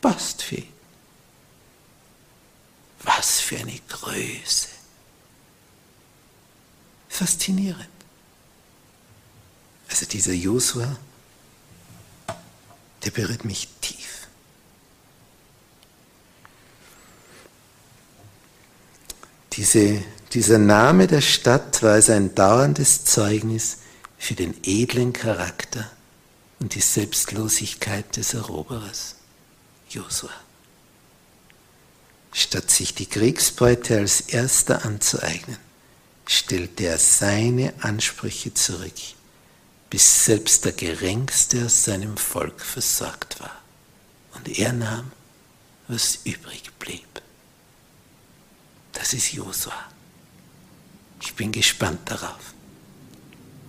Passt 0.00 0.50
ihn. 0.52 0.69
Was 3.16 3.40
für 3.40 3.58
eine 3.58 3.78
Größe. 3.88 4.68
Faszinierend. 7.08 7.88
Also 9.88 10.06
dieser 10.06 10.32
Josua, 10.32 10.96
der 13.04 13.10
berührt 13.10 13.44
mich 13.44 13.68
tief. 13.80 14.28
Diese, 19.54 20.02
dieser 20.32 20.58
Name 20.58 21.08
der 21.08 21.20
Stadt 21.20 21.82
war 21.82 21.94
also 21.94 22.12
ein 22.12 22.34
dauerndes 22.34 23.04
Zeugnis 23.04 23.78
für 24.18 24.34
den 24.34 24.54
edlen 24.62 25.12
Charakter 25.12 25.90
und 26.60 26.74
die 26.74 26.80
Selbstlosigkeit 26.80 28.16
des 28.16 28.34
Eroberers, 28.34 29.16
Josua. 29.88 30.30
Statt 32.32 32.70
sich 32.70 32.94
die 32.94 33.06
Kriegsbeute 33.06 33.98
als 33.98 34.20
erster 34.20 34.84
anzueignen, 34.84 35.58
stellte 36.26 36.84
er 36.84 36.98
seine 36.98 37.74
Ansprüche 37.80 38.54
zurück 38.54 38.94
bis 39.90 40.24
selbst 40.24 40.64
der 40.64 40.72
Geringste 40.72 41.66
aus 41.66 41.84
seinem 41.84 42.16
Volk 42.16 42.60
versorgt 42.60 43.40
war. 43.40 43.60
Und 44.34 44.48
er 44.48 44.72
nahm, 44.72 45.10
was 45.88 46.20
übrig 46.24 46.70
blieb. 46.78 47.20
Das 48.92 49.12
ist 49.12 49.32
Josua. 49.32 49.74
Ich 51.20 51.34
bin 51.34 51.50
gespannt 51.50 52.08
darauf, 52.08 52.54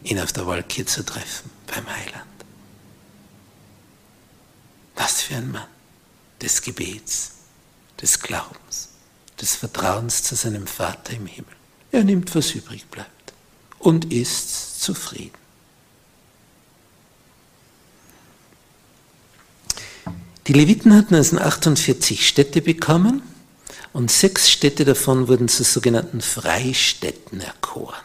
ihn 0.04 0.20
auf 0.20 0.32
der 0.32 0.46
Wolke 0.46 0.86
zu 0.86 1.04
treffen 1.04 1.50
beim 1.66 1.90
Heiland. 1.90 2.26
Was 4.96 5.24
für 5.24 5.36
ein 5.38 5.52
Mann 5.52 5.68
des 6.40 6.62
Gebets, 6.62 7.32
des 8.02 8.20
Glaubens, 8.20 8.90
des 9.40 9.56
Vertrauens 9.56 10.24
zu 10.24 10.36
seinem 10.36 10.68
Vater 10.68 11.14
im 11.14 11.26
Himmel. 11.26 11.56
Er 11.92 12.04
nimmt, 12.04 12.34
was 12.36 12.52
übrig 12.52 12.86
bleibt 12.88 13.34
und 13.80 14.12
ist 14.12 14.82
zufrieden. 14.82 15.42
Die 20.48 20.54
Leviten 20.54 20.96
hatten 20.96 21.16
also 21.16 21.38
48 21.38 22.28
Städte 22.28 22.62
bekommen 22.62 23.22
und 23.94 24.12
sechs 24.12 24.50
Städte 24.50 24.86
davon 24.86 25.28
wurden 25.28 25.48
zu 25.48 25.64
sogenannten 25.64 26.22
Freistädten 26.22 27.42
erkoren. 27.42 28.02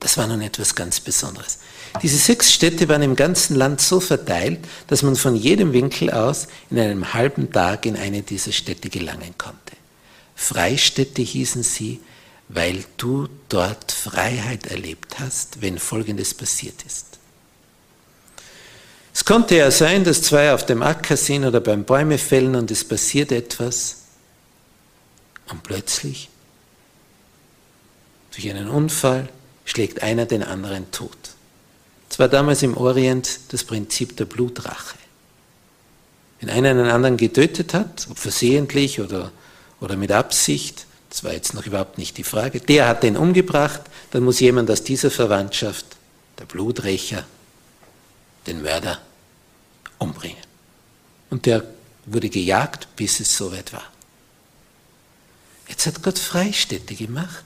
Das 0.00 0.16
war 0.16 0.26
nun 0.26 0.40
etwas 0.40 0.74
ganz 0.74 1.00
Besonderes. 1.00 1.58
Diese 2.02 2.18
sechs 2.18 2.52
Städte 2.52 2.88
waren 2.88 3.02
im 3.02 3.16
ganzen 3.16 3.56
Land 3.56 3.80
so 3.80 4.00
verteilt, 4.00 4.60
dass 4.88 5.02
man 5.02 5.16
von 5.16 5.36
jedem 5.36 5.72
Winkel 5.72 6.10
aus 6.10 6.48
in 6.70 6.78
einem 6.78 7.14
halben 7.14 7.52
Tag 7.52 7.86
in 7.86 7.96
eine 7.96 8.22
dieser 8.22 8.52
Städte 8.52 8.88
gelangen 8.88 9.34
konnte. 9.38 9.76
Freistädte 10.34 11.22
hießen 11.22 11.62
sie, 11.62 12.00
weil 12.48 12.84
du 12.96 13.28
dort 13.48 13.92
Freiheit 13.92 14.66
erlebt 14.66 15.18
hast, 15.20 15.62
wenn 15.62 15.78
Folgendes 15.78 16.34
passiert 16.34 16.82
ist. 16.84 17.18
Es 19.14 19.24
konnte 19.24 19.56
ja 19.56 19.70
sein, 19.70 20.02
dass 20.02 20.22
zwei 20.22 20.52
auf 20.52 20.66
dem 20.66 20.82
Acker 20.82 21.16
sind 21.16 21.44
oder 21.44 21.60
beim 21.60 21.84
Bäume 21.84 22.18
fällen 22.18 22.56
und 22.56 22.70
es 22.72 22.86
passiert 22.86 23.30
etwas 23.30 23.98
und 25.50 25.62
plötzlich 25.62 26.28
durch 28.32 28.50
einen 28.50 28.68
Unfall 28.68 29.28
schlägt 29.64 30.02
einer 30.02 30.26
den 30.26 30.42
anderen 30.42 30.90
tot. 30.90 31.33
Es 32.14 32.20
war 32.20 32.28
damals 32.28 32.62
im 32.62 32.76
Orient 32.76 33.40
das 33.48 33.64
Prinzip 33.64 34.16
der 34.16 34.26
Blutrache. 34.26 34.96
Wenn 36.38 36.48
einer 36.48 36.70
einen 36.70 36.88
anderen 36.88 37.16
getötet 37.16 37.74
hat, 37.74 38.06
ob 38.08 38.20
versehentlich 38.20 39.00
oder, 39.00 39.32
oder 39.80 39.96
mit 39.96 40.12
Absicht, 40.12 40.86
das 41.10 41.24
war 41.24 41.32
jetzt 41.32 41.54
noch 41.54 41.66
überhaupt 41.66 41.98
nicht 41.98 42.16
die 42.16 42.22
Frage, 42.22 42.60
der 42.60 42.86
hat 42.86 43.02
den 43.02 43.16
umgebracht, 43.16 43.80
dann 44.12 44.22
muss 44.22 44.38
jemand 44.38 44.70
aus 44.70 44.84
dieser 44.84 45.10
Verwandtschaft, 45.10 45.86
der 46.38 46.44
Bluträcher, 46.44 47.24
den 48.46 48.62
Mörder 48.62 49.00
umbringen. 49.98 50.44
Und 51.30 51.46
der 51.46 51.64
wurde 52.06 52.28
gejagt, 52.28 52.94
bis 52.94 53.18
es 53.18 53.36
soweit 53.36 53.72
war. 53.72 53.90
Jetzt 55.66 55.86
hat 55.86 56.00
Gott 56.04 56.20
Freistädte 56.20 56.94
gemacht, 56.94 57.44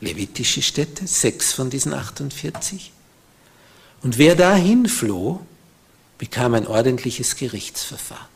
levitische 0.00 0.62
Städte, 0.62 1.06
sechs 1.06 1.52
von 1.52 1.70
diesen 1.70 1.94
48. 1.94 2.90
Und 4.02 4.18
wer 4.18 4.34
dahin 4.34 4.86
floh, 4.88 5.40
bekam 6.18 6.54
ein 6.54 6.66
ordentliches 6.66 7.36
Gerichtsverfahren. 7.36 8.26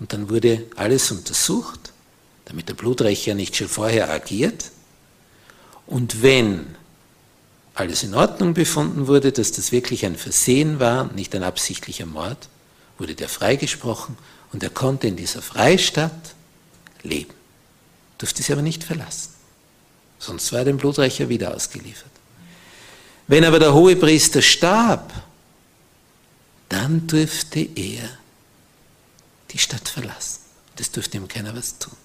Und 0.00 0.12
dann 0.12 0.30
wurde 0.30 0.66
alles 0.76 1.10
untersucht, 1.10 1.92
damit 2.46 2.68
der 2.68 2.74
Bluträcher 2.74 3.34
nicht 3.34 3.56
schon 3.56 3.68
vorher 3.68 4.10
agiert. 4.10 4.70
Und 5.86 6.22
wenn 6.22 6.66
alles 7.74 8.02
in 8.02 8.14
Ordnung 8.14 8.54
befunden 8.54 9.06
wurde, 9.06 9.32
dass 9.32 9.52
das 9.52 9.72
wirklich 9.72 10.04
ein 10.04 10.16
Versehen 10.16 10.80
war, 10.80 11.12
nicht 11.12 11.34
ein 11.34 11.42
absichtlicher 11.42 12.06
Mord, 12.06 12.48
wurde 12.98 13.14
der 13.14 13.28
freigesprochen 13.28 14.16
und 14.52 14.62
er 14.62 14.70
konnte 14.70 15.06
in 15.06 15.16
dieser 15.16 15.42
Freistadt 15.42 16.34
leben. 17.02 17.34
Durfte 18.18 18.42
sie 18.42 18.52
aber 18.52 18.62
nicht 18.62 18.84
verlassen. 18.84 19.30
Sonst 20.18 20.52
war 20.52 20.60
er 20.60 20.66
dem 20.66 20.76
Blutreicher 20.76 21.28
wieder 21.28 21.54
ausgeliefert. 21.54 22.11
Wenn 23.26 23.44
aber 23.44 23.58
der 23.58 23.72
hohe 23.74 23.96
Priester 23.96 24.42
starb, 24.42 25.12
dann 26.68 27.06
durfte 27.06 27.60
er 27.60 28.18
die 29.50 29.58
Stadt 29.58 29.88
verlassen. 29.88 30.40
Das 30.76 30.90
durfte 30.90 31.18
ihm 31.18 31.28
keiner 31.28 31.54
was 31.54 31.78
tun. 31.78 31.96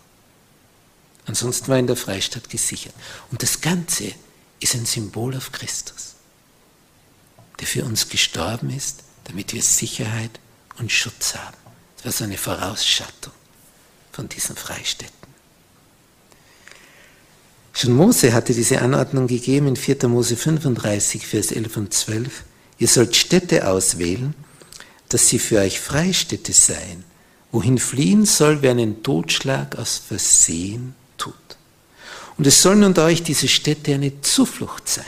Ansonsten 1.25 1.67
war 1.67 1.77
in 1.77 1.87
der 1.87 1.95
Freistadt 1.95 2.49
gesichert. 2.49 2.93
Und 3.31 3.43
das 3.43 3.61
Ganze 3.61 4.13
ist 4.59 4.75
ein 4.75 4.85
Symbol 4.85 5.35
auf 5.35 5.51
Christus, 5.51 6.15
der 7.59 7.67
für 7.67 7.83
uns 7.83 8.09
gestorben 8.09 8.69
ist, 8.69 9.03
damit 9.25 9.53
wir 9.53 9.61
Sicherheit 9.61 10.39
und 10.77 10.91
Schutz 10.91 11.35
haben. 11.35 11.57
Das 11.97 12.05
war 12.05 12.11
so 12.11 12.23
eine 12.23 12.37
Vorausschattung 12.37 13.33
von 14.11 14.29
diesen 14.29 14.55
Freistädten. 14.55 15.16
Schon 17.79 17.93
Mose 17.93 18.33
hatte 18.33 18.55
diese 18.55 18.81
Anordnung 18.81 19.27
gegeben 19.27 19.67
in 19.67 19.75
4. 19.75 20.07
Mose 20.07 20.35
35, 20.35 21.27
Vers 21.27 21.51
11 21.51 21.77
und 21.77 21.93
12. 21.93 22.43
Ihr 22.79 22.87
sollt 22.87 23.15
Städte 23.15 23.67
auswählen, 23.67 24.33
dass 25.09 25.29
sie 25.29 25.37
für 25.37 25.59
euch 25.59 25.79
Freistädte 25.79 26.53
seien, 26.53 27.03
wohin 27.51 27.77
fliehen 27.77 28.25
soll, 28.25 28.63
wer 28.63 28.71
einen 28.71 29.03
Totschlag 29.03 29.75
aus 29.75 30.01
Versehen 30.07 30.95
tut. 31.19 31.35
Und 32.39 32.47
es 32.47 32.63
sollen 32.63 32.83
unter 32.83 33.05
euch 33.05 33.21
diese 33.21 33.47
Städte 33.47 33.93
eine 33.93 34.21
Zuflucht 34.21 34.89
sein, 34.89 35.05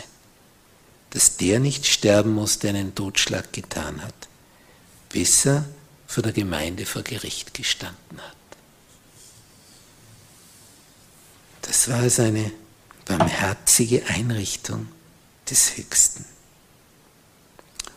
dass 1.10 1.38
der 1.38 1.60
nicht 1.60 1.88
sterben 1.88 2.36
muss, 2.36 2.60
der 2.60 2.76
einen 2.76 2.94
Totschlag 2.94 3.52
getan 3.52 4.04
hat, 4.04 4.28
bis 5.12 5.44
er 5.48 5.66
vor 6.06 6.22
der 6.22 6.34
Gemeinde 6.34 6.86
vor 6.86 7.02
Gericht 7.02 7.52
gestanden 7.56 8.20
hat. 8.20 8.36
Das 11.64 11.88
war 11.88 12.00
also 12.00 12.22
eine 12.22 12.52
barmherzige 13.10 14.06
Einrichtung 14.08 14.88
des 15.50 15.76
Höchsten. 15.76 16.26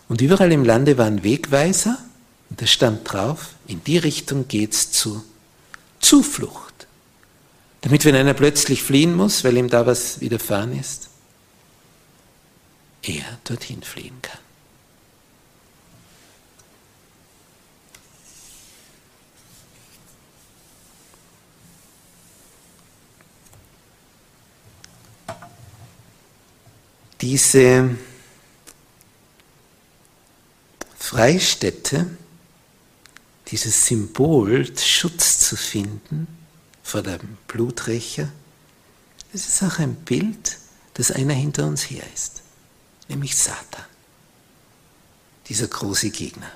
Und 0.08 0.20
überall 0.20 0.50
im 0.50 0.64
Lande 0.64 0.98
waren 0.98 1.22
Wegweiser 1.22 1.98
und 2.50 2.60
da 2.60 2.66
stand 2.66 3.12
drauf, 3.12 3.50
in 3.66 3.84
die 3.84 3.98
Richtung 3.98 4.48
geht's 4.48 4.90
zu 4.90 5.22
Zuflucht. 6.00 6.86
Damit, 7.82 8.04
wenn 8.04 8.14
einer 8.14 8.34
plötzlich 8.34 8.82
fliehen 8.82 9.14
muss, 9.14 9.44
weil 9.44 9.56
ihm 9.56 9.68
da 9.68 9.86
was 9.86 10.20
widerfahren 10.20 10.78
ist, 10.78 11.08
er 13.02 13.38
dorthin 13.44 13.82
fliehen 13.82 14.20
kann. 14.22 14.38
Diese 27.22 27.96
Freistätte, 30.98 32.10
dieses 33.46 33.86
Symbol, 33.86 34.76
Schutz 34.76 35.38
zu 35.38 35.56
finden 35.56 36.26
vor 36.82 37.02
dem 37.02 37.38
Bluträcher, 37.46 38.28
das 39.32 39.46
ist 39.46 39.62
auch 39.62 39.78
ein 39.78 39.94
Bild, 39.94 40.58
dass 40.94 41.12
einer 41.12 41.32
hinter 41.32 41.66
uns 41.66 41.88
her 41.88 42.02
ist, 42.12 42.42
nämlich 43.08 43.36
Satan, 43.36 43.84
dieser 45.48 45.68
große 45.68 46.10
Gegner. 46.10 46.50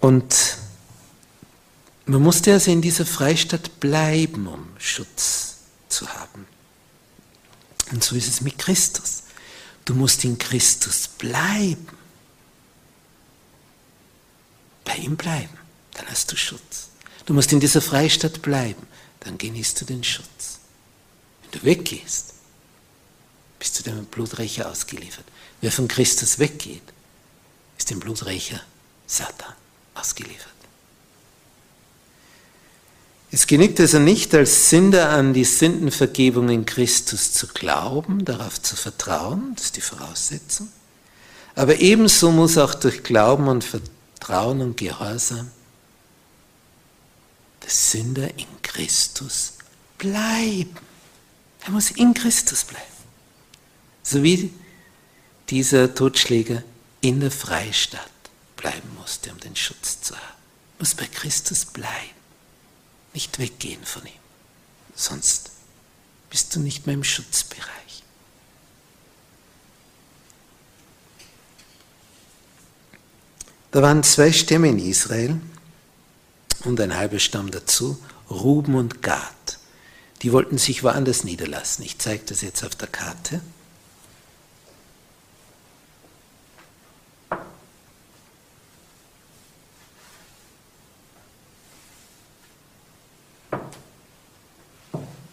Und 0.00 0.58
man 2.06 2.20
musste 2.20 2.52
also 2.52 2.72
in 2.72 2.82
dieser 2.82 3.06
Freistadt 3.06 3.78
bleiben, 3.78 4.48
um 4.48 4.66
Schutz 4.78 5.58
zu 5.88 6.08
haben. 6.08 6.51
Und 7.90 8.02
so 8.02 8.14
ist 8.14 8.28
es 8.28 8.40
mit 8.40 8.58
Christus. 8.58 9.24
Du 9.84 9.94
musst 9.94 10.24
in 10.24 10.38
Christus 10.38 11.08
bleiben. 11.08 11.88
Bei 14.84 14.96
ihm 14.96 15.16
bleiben, 15.16 15.58
dann 15.94 16.06
hast 16.06 16.30
du 16.30 16.36
Schutz. 16.36 16.88
Du 17.26 17.34
musst 17.34 17.52
in 17.52 17.60
dieser 17.60 17.80
Freistadt 17.80 18.42
bleiben, 18.42 18.86
dann 19.20 19.38
genießt 19.38 19.80
du 19.80 19.84
den 19.84 20.02
Schutz. 20.02 20.58
Wenn 21.42 21.60
du 21.60 21.66
weggehst, 21.66 22.34
bist 23.58 23.78
du 23.78 23.82
dem 23.84 24.04
Bluträcher 24.06 24.68
ausgeliefert. 24.68 25.24
Wer 25.60 25.70
von 25.70 25.86
Christus 25.86 26.38
weggeht, 26.38 26.82
ist 27.78 27.90
dem 27.90 28.00
Bluträcher 28.00 28.60
Satan 29.06 29.54
ausgeliefert. 29.94 30.51
Es 33.34 33.46
genügt 33.46 33.80
also 33.80 33.98
nicht 33.98 34.34
als 34.34 34.68
Sünder 34.68 35.08
an 35.08 35.32
die 35.32 35.44
Sündenvergebung 35.44 36.50
in 36.50 36.66
Christus 36.66 37.32
zu 37.32 37.46
glauben, 37.46 38.26
darauf 38.26 38.60
zu 38.60 38.76
vertrauen, 38.76 39.54
das 39.56 39.66
ist 39.66 39.76
die 39.76 39.80
Voraussetzung. 39.80 40.68
Aber 41.54 41.80
ebenso 41.80 42.30
muss 42.30 42.58
auch 42.58 42.74
durch 42.74 43.02
Glauben 43.02 43.48
und 43.48 43.64
Vertrauen 43.64 44.60
und 44.60 44.76
Gehorsam 44.76 45.50
der 47.62 47.70
Sünder 47.70 48.28
in 48.38 48.46
Christus 48.60 49.54
bleiben. 49.96 50.76
Er 51.64 51.70
muss 51.70 51.90
in 51.92 52.12
Christus 52.12 52.64
bleiben. 52.64 52.84
So 54.02 54.22
wie 54.22 54.52
dieser 55.48 55.94
Totschläger 55.94 56.62
in 57.00 57.20
der 57.20 57.30
Freistadt 57.30 58.10
bleiben 58.58 58.90
musste, 59.00 59.32
um 59.32 59.40
den 59.40 59.56
Schutz 59.56 60.02
zu 60.02 60.14
haben. 60.14 60.36
Muss 60.78 60.94
bei 60.94 61.06
Christus 61.06 61.64
bleiben. 61.64 62.11
Nicht 63.12 63.38
weggehen 63.38 63.84
von 63.84 64.06
ihm. 64.06 64.12
Sonst 64.94 65.50
bist 66.30 66.54
du 66.54 66.60
nicht 66.60 66.86
mehr 66.86 66.94
im 66.94 67.04
Schutzbereich. 67.04 68.02
Da 73.70 73.80
waren 73.80 74.02
zwei 74.02 74.32
Stämme 74.32 74.68
in 74.68 74.78
Israel 74.78 75.40
und 76.64 76.80
ein 76.80 76.94
halber 76.94 77.18
Stamm 77.18 77.50
dazu, 77.50 77.98
Ruben 78.30 78.74
und 78.74 79.02
Gad. 79.02 79.58
Die 80.22 80.32
wollten 80.32 80.58
sich 80.58 80.82
woanders 80.82 81.24
niederlassen. 81.24 81.82
Ich 81.84 81.98
zeige 81.98 82.24
das 82.26 82.42
jetzt 82.42 82.64
auf 82.64 82.76
der 82.76 82.88
Karte. 82.88 83.40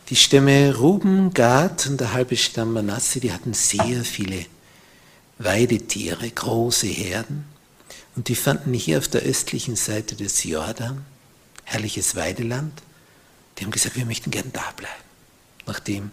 Die 0.10 0.16
Stämme 0.16 0.76
Ruben, 0.76 1.36
Gad 1.36 1.86
und 1.86 2.00
der 2.00 2.14
halbe 2.14 2.36
Stamm 2.36 2.74
Manasse, 2.74 3.20
die 3.20 3.32
hatten 3.32 3.54
sehr 3.54 4.04
viele 4.04 4.44
Weidetiere, 5.38 6.28
große 6.28 6.88
Herden. 6.88 7.46
Und 8.16 8.28
die 8.28 8.36
fanden 8.36 8.74
hier 8.74 8.98
auf 8.98 9.08
der 9.08 9.22
östlichen 9.22 9.76
Seite 9.76 10.16
des 10.16 10.44
Jordan 10.44 11.06
herrliches 11.64 12.16
Weideland. 12.16 12.74
Die 13.58 13.66
haben 13.66 13.72
gesagt, 13.72 13.98
wir 13.98 14.06
möchten 14.06 14.32
gern 14.32 14.52
da 14.52 14.72
bleiben. 14.76 15.04
Nachdem 15.68 16.12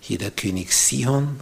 hier 0.00 0.18
der 0.18 0.30
König 0.30 0.74
Sihon 0.74 1.40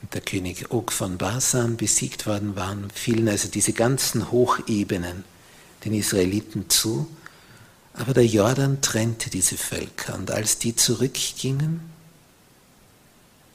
und 0.00 0.14
der 0.14 0.20
König 0.20 0.70
Og 0.70 0.92
von 0.92 1.18
Basan 1.18 1.76
besiegt 1.76 2.24
worden 2.24 2.54
waren, 2.54 2.88
fielen 2.94 3.28
also 3.28 3.48
diese 3.48 3.72
ganzen 3.72 4.30
Hochebenen 4.30 5.24
den 5.84 5.92
Israeliten 5.92 6.70
zu 6.70 7.08
aber 7.98 8.12
der 8.12 8.26
Jordan 8.26 8.80
trennte 8.82 9.30
diese 9.30 9.56
Völker 9.56 10.14
und 10.14 10.30
als 10.30 10.58
die 10.58 10.76
zurückgingen, 10.76 11.80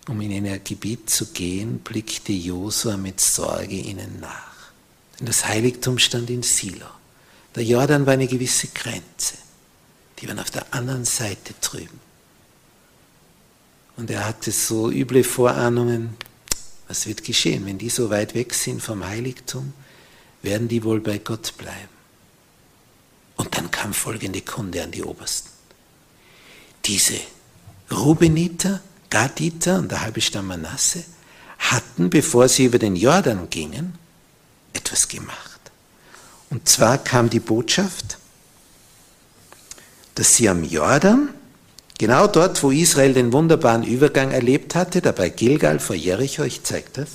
um 0.08 0.20
in 0.20 0.32
ihr 0.32 0.60
Gebiet 0.60 1.10
zu 1.10 1.28
gehen, 1.28 1.80
blickte 1.80 2.34
Josua 2.34 2.98
mit 2.98 3.22
Sorge 3.22 3.76
ihnen 3.76 4.20
nach. 4.20 4.72
Denn 5.20 5.28
das 5.28 5.48
Heiligtum 5.48 6.00
stand 6.00 6.32
in 6.32 6.42
Silo. 6.42 6.88
Der 7.56 7.64
Jordan 7.64 8.06
war 8.08 8.14
eine 8.14 8.28
gewisse 8.28 8.68
Grenze. 8.68 9.36
Die 10.20 10.28
waren 10.28 10.40
auf 10.40 10.50
der 10.50 10.74
anderen 10.74 11.06
Seite 11.06 11.54
drüben. 11.62 12.00
Und 13.98 14.10
er 14.10 14.26
hatte 14.26 14.52
so 14.52 14.90
üble 14.90 15.24
Vorahnungen, 15.24 16.16
was 16.88 17.06
wird 17.06 17.24
geschehen, 17.24 17.66
wenn 17.68 17.78
die 17.78 17.90
so 17.90 18.10
weit 18.10 18.34
weg 18.34 18.56
sind 18.56 18.82
vom 18.82 19.06
Heiligtum, 19.06 19.74
werden 20.42 20.68
die 20.68 20.84
wohl 20.84 21.00
bei 21.00 21.20
Gott 21.20 21.54
bleiben. 21.58 22.01
Und 23.36 23.58
dann 23.58 23.72
kam 23.72 23.94
folgende 23.94 24.42
Kunde 24.42 24.84
an 24.84 24.92
die 24.92 25.04
Obersten. 25.04 25.50
Diese 26.86 27.20
Rubeniter, 27.92 28.82
Gaditer 29.10 29.80
und 29.80 29.92
der 29.92 30.02
halbe 30.02 30.22
Stamm 30.22 30.48
Manasse 30.48 31.04
hatten, 31.60 32.10
bevor 32.10 32.48
sie 32.48 32.66
über 32.66 32.80
den 32.80 32.96
Jordan 32.96 33.50
gingen, 33.50 33.98
etwas 34.74 35.08
gemacht. 35.08 35.60
Und 36.50 36.68
zwar 36.68 36.98
kam 36.98 37.30
die 37.30 37.40
Botschaft, 37.40 38.18
dass 40.16 40.36
sie 40.36 40.50
am 40.50 40.64
Jordan, 40.64 41.30
genau 41.98 42.28
dort, 42.28 42.62
wo 42.64 42.72
Israel 42.72 43.14
den 43.14 43.32
wunderbaren 43.32 43.84
Übergang 43.84 44.32
erlebt 44.32 44.76
hatte, 44.76 45.02
da 45.02 45.12
bei 45.12 45.30
Gilgal 45.30 45.80
vor 45.80 45.96
Jericho, 45.96 46.44
ich 46.44 46.64
zeige 46.64 46.90
das, 46.94 47.10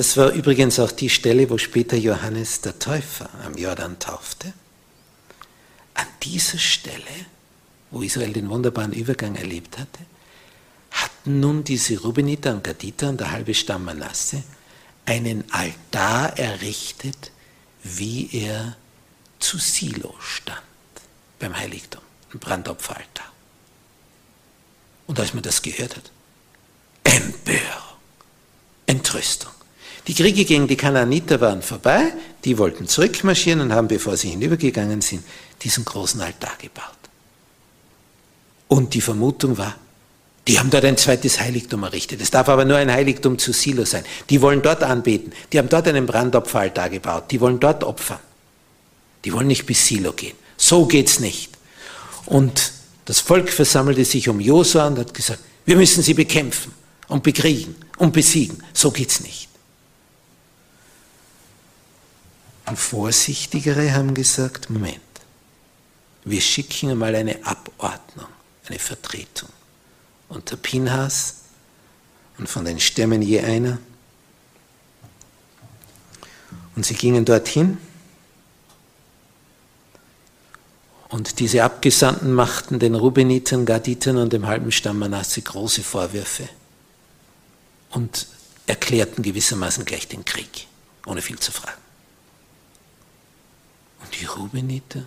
Das 0.00 0.16
war 0.16 0.30
übrigens 0.30 0.78
auch 0.78 0.92
die 0.92 1.10
Stelle, 1.10 1.50
wo 1.50 1.58
später 1.58 1.94
Johannes 1.94 2.62
der 2.62 2.78
Täufer 2.78 3.28
am 3.44 3.54
Jordan 3.54 3.98
taufte. 3.98 4.54
An 5.92 6.06
dieser 6.22 6.56
Stelle, 6.56 7.26
wo 7.90 8.00
Israel 8.00 8.32
den 8.32 8.48
wunderbaren 8.48 8.94
Übergang 8.94 9.36
erlebt 9.36 9.76
hatte, 9.76 9.98
hatten 10.90 11.40
nun 11.40 11.64
diese 11.64 12.00
Rubeniter 12.00 12.54
und 12.54 12.64
Gaditer 12.64 13.10
und 13.10 13.20
der 13.20 13.30
halbe 13.30 13.52
Stamm 13.52 13.84
Manasse 13.84 14.42
einen 15.04 15.44
Altar 15.50 16.38
errichtet, 16.38 17.30
wie 17.82 18.30
er 18.32 18.78
zu 19.38 19.58
Silo 19.58 20.14
stand, 20.18 20.62
beim 21.38 21.54
Heiligtum, 21.54 22.00
ein 22.32 22.38
Brandopferaltar. 22.38 23.30
Und 25.06 25.20
als 25.20 25.34
man 25.34 25.42
das 25.42 25.60
gehört 25.60 25.94
hat, 25.94 26.10
Empörung, 27.04 27.98
Entrüstung. 28.86 29.59
Die 30.06 30.14
Kriege 30.14 30.44
gegen 30.44 30.66
die 30.66 30.76
Kanaaniter 30.76 31.40
waren 31.40 31.62
vorbei, 31.62 32.12
die 32.44 32.56
wollten 32.58 32.88
zurückmarschieren 32.88 33.60
und 33.60 33.72
haben, 33.72 33.88
bevor 33.88 34.16
sie 34.16 34.30
hinübergegangen 34.30 35.02
sind, 35.02 35.22
diesen 35.62 35.84
großen 35.84 36.20
Altar 36.20 36.56
gebaut. 36.58 36.84
Und 38.68 38.94
die 38.94 39.00
Vermutung 39.00 39.58
war, 39.58 39.74
die 40.48 40.58
haben 40.58 40.70
dort 40.70 40.84
ein 40.84 40.96
zweites 40.96 41.38
Heiligtum 41.38 41.82
errichtet. 41.82 42.20
Es 42.20 42.30
darf 42.30 42.48
aber 42.48 42.64
nur 42.64 42.76
ein 42.76 42.90
Heiligtum 42.90 43.38
zu 43.38 43.52
Silo 43.52 43.84
sein. 43.84 44.04
Die 44.30 44.40
wollen 44.40 44.62
dort 44.62 44.82
anbeten. 44.82 45.32
Die 45.52 45.58
haben 45.58 45.68
dort 45.68 45.86
einen 45.86 46.06
Brandopferaltar 46.06 46.88
gebaut. 46.88 47.24
Die 47.30 47.40
wollen 47.40 47.60
dort 47.60 47.84
opfern. 47.84 48.20
Die 49.24 49.32
wollen 49.32 49.48
nicht 49.48 49.66
bis 49.66 49.86
Silo 49.86 50.12
gehen. 50.12 50.36
So 50.56 50.86
geht's 50.86 51.20
nicht. 51.20 51.50
Und 52.26 52.72
das 53.04 53.20
Volk 53.20 53.50
versammelte 53.50 54.04
sich 54.04 54.28
um 54.28 54.40
Josua 54.40 54.86
und 54.86 54.98
hat 54.98 55.12
gesagt, 55.12 55.40
wir 55.66 55.76
müssen 55.76 56.02
sie 56.02 56.14
bekämpfen 56.14 56.72
und 57.08 57.22
bekriegen 57.22 57.74
und 57.98 58.12
besiegen. 58.12 58.62
So 58.72 58.90
geht's 58.90 59.20
nicht. 59.20 59.49
Und 62.70 62.76
Vorsichtigere 62.76 63.92
haben 63.94 64.14
gesagt, 64.14 64.70
Moment, 64.70 65.00
wir 66.24 66.40
schicken 66.40 66.90
einmal 66.90 67.16
eine 67.16 67.44
Abordnung, 67.44 68.28
eine 68.68 68.78
Vertretung. 68.78 69.48
Und 70.28 70.52
der 70.52 70.56
Pinhas 70.56 71.34
und 72.38 72.48
von 72.48 72.64
den 72.64 72.78
Stämmen 72.78 73.22
je 73.22 73.40
einer 73.40 73.78
Und 76.76 76.86
sie 76.86 76.94
gingen 76.94 77.24
dorthin. 77.24 77.76
Und 81.08 81.40
diese 81.40 81.64
Abgesandten 81.64 82.32
machten 82.32 82.78
den 82.78 82.94
Rubenitern, 82.94 83.66
Gaditern 83.66 84.16
und 84.16 84.32
dem 84.32 84.46
halben 84.46 84.70
Stamm 84.70 85.00
Manasse 85.00 85.42
große 85.42 85.82
Vorwürfe 85.82 86.48
und 87.90 88.28
erklärten 88.68 89.24
gewissermaßen 89.24 89.84
gleich 89.84 90.06
den 90.06 90.24
Krieg, 90.24 90.68
ohne 91.04 91.20
viel 91.20 91.40
zu 91.40 91.50
fragen. 91.50 91.89
Und 94.10 94.20
die 94.20 94.24
Rubeniter 94.24 95.04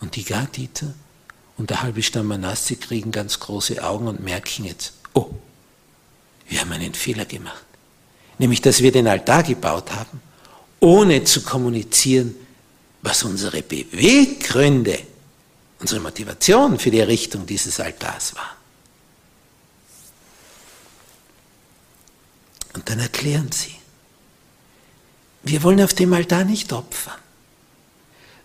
und 0.00 0.16
die 0.16 0.24
Gaditer 0.24 0.92
und 1.56 1.70
der 1.70 1.82
halbe 1.82 2.02
Stamm 2.02 2.26
Manasse 2.26 2.74
kriegen 2.74 3.12
ganz 3.12 3.38
große 3.38 3.84
Augen 3.84 4.08
und 4.08 4.18
merken 4.18 4.64
jetzt, 4.64 4.94
oh, 5.14 5.30
wir 6.48 6.60
haben 6.60 6.72
einen 6.72 6.92
Fehler 6.92 7.24
gemacht. 7.24 7.64
Nämlich, 8.38 8.60
dass 8.60 8.82
wir 8.82 8.90
den 8.90 9.06
Altar 9.06 9.44
gebaut 9.44 9.92
haben, 9.92 10.20
ohne 10.80 11.22
zu 11.22 11.42
kommunizieren, 11.42 12.34
was 13.02 13.22
unsere 13.22 13.62
Beweggründe, 13.62 14.98
unsere 15.78 16.00
Motivation 16.00 16.80
für 16.80 16.90
die 16.90 16.98
Errichtung 16.98 17.46
dieses 17.46 17.78
Altars 17.78 18.34
war. 18.34 18.56
Und 22.74 22.90
dann 22.90 22.98
erklären 22.98 23.52
sie, 23.52 23.76
wir 25.44 25.62
wollen 25.62 25.80
auf 25.80 25.94
dem 25.94 26.12
Altar 26.12 26.44
nicht 26.44 26.72
opfern, 26.72 27.21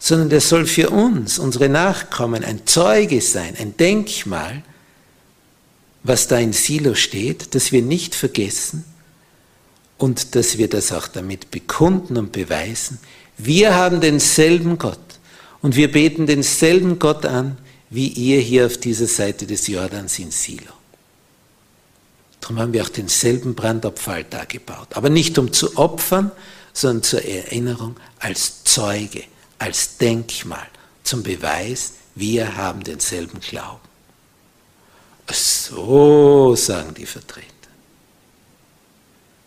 sondern 0.07 0.29
der 0.29 0.39
soll 0.39 0.65
für 0.65 0.89
uns, 0.89 1.37
unsere 1.37 1.67
Nachkommen, 1.67 2.45
ein 2.45 2.65
Zeuge 2.65 3.19
sein, 3.19 3.55
ein 3.59 3.75
Denkmal, 3.75 4.63
was 6.03 6.29
da 6.29 6.37
in 6.37 6.53
Silo 6.53 6.95
steht, 6.95 7.53
dass 7.53 7.73
wir 7.73 7.81
nicht 7.81 8.15
vergessen 8.15 8.85
und 9.97 10.33
dass 10.35 10.57
wir 10.57 10.69
das 10.69 10.93
auch 10.93 11.09
damit 11.09 11.51
bekunden 11.51 12.15
und 12.15 12.31
beweisen. 12.31 12.99
Wir 13.37 13.75
haben 13.75 13.99
denselben 13.99 14.77
Gott 14.77 15.19
und 15.61 15.75
wir 15.75 15.91
beten 15.91 16.25
denselben 16.25 16.99
Gott 16.99 17.25
an, 17.25 17.57
wie 17.89 18.07
ihr 18.07 18.39
hier 18.39 18.67
auf 18.67 18.77
dieser 18.77 19.07
Seite 19.07 19.45
des 19.45 19.67
Jordans 19.67 20.17
in 20.19 20.31
Silo. 20.31 20.71
Darum 22.39 22.59
haben 22.59 22.71
wir 22.71 22.83
auch 22.83 22.89
denselben 22.89 23.55
Brandopferaltar 23.55 24.45
gebaut. 24.45 24.87
Aber 24.91 25.09
nicht 25.09 25.37
um 25.37 25.51
zu 25.51 25.75
opfern, 25.75 26.31
sondern 26.71 27.03
zur 27.03 27.25
Erinnerung 27.25 27.97
als 28.19 28.63
Zeuge, 28.63 29.23
als 29.59 29.97
Denkmal, 29.97 30.67
zum 31.03 31.23
Beweis, 31.23 31.93
wir 32.15 32.57
haben 32.57 32.83
denselben 32.83 33.39
Glauben. 33.39 33.87
So 35.31 36.55
sagen 36.55 36.93
die 36.93 37.05
Vertreter. 37.05 37.47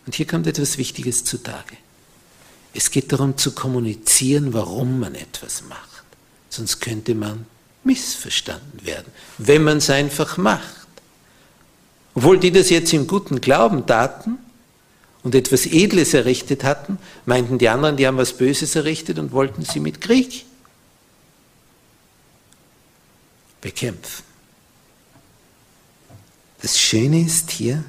Und 0.05 0.15
hier 0.15 0.27
kommt 0.27 0.47
etwas 0.47 0.77
Wichtiges 0.77 1.23
zutage. 1.23 1.77
Es 2.73 2.91
geht 2.91 3.11
darum 3.11 3.37
zu 3.37 3.53
kommunizieren, 3.53 4.53
warum 4.53 4.99
man 4.99 5.15
etwas 5.15 5.63
macht. 5.67 6.03
Sonst 6.49 6.79
könnte 6.79 7.15
man 7.15 7.45
missverstanden 7.83 8.85
werden, 8.85 9.11
wenn 9.37 9.63
man 9.63 9.77
es 9.77 9.89
einfach 9.89 10.37
macht. 10.37 10.87
Obwohl 12.13 12.39
die 12.39 12.51
das 12.51 12.69
jetzt 12.69 12.93
im 12.93 13.07
guten 13.07 13.41
Glauben 13.41 13.85
taten 13.85 14.37
und 15.23 15.35
etwas 15.35 15.65
Edles 15.65 16.13
errichtet 16.13 16.63
hatten, 16.63 16.97
meinten 17.25 17.57
die 17.57 17.69
anderen, 17.69 17.97
die 17.97 18.07
haben 18.07 18.17
was 18.17 18.33
Böses 18.33 18.75
errichtet 18.75 19.19
und 19.19 19.31
wollten 19.31 19.63
sie 19.63 19.79
mit 19.79 20.01
Krieg 20.01 20.45
bekämpfen. 23.61 24.23
Das 26.61 26.79
Schöne 26.79 27.21
ist 27.21 27.51
hier, 27.51 27.83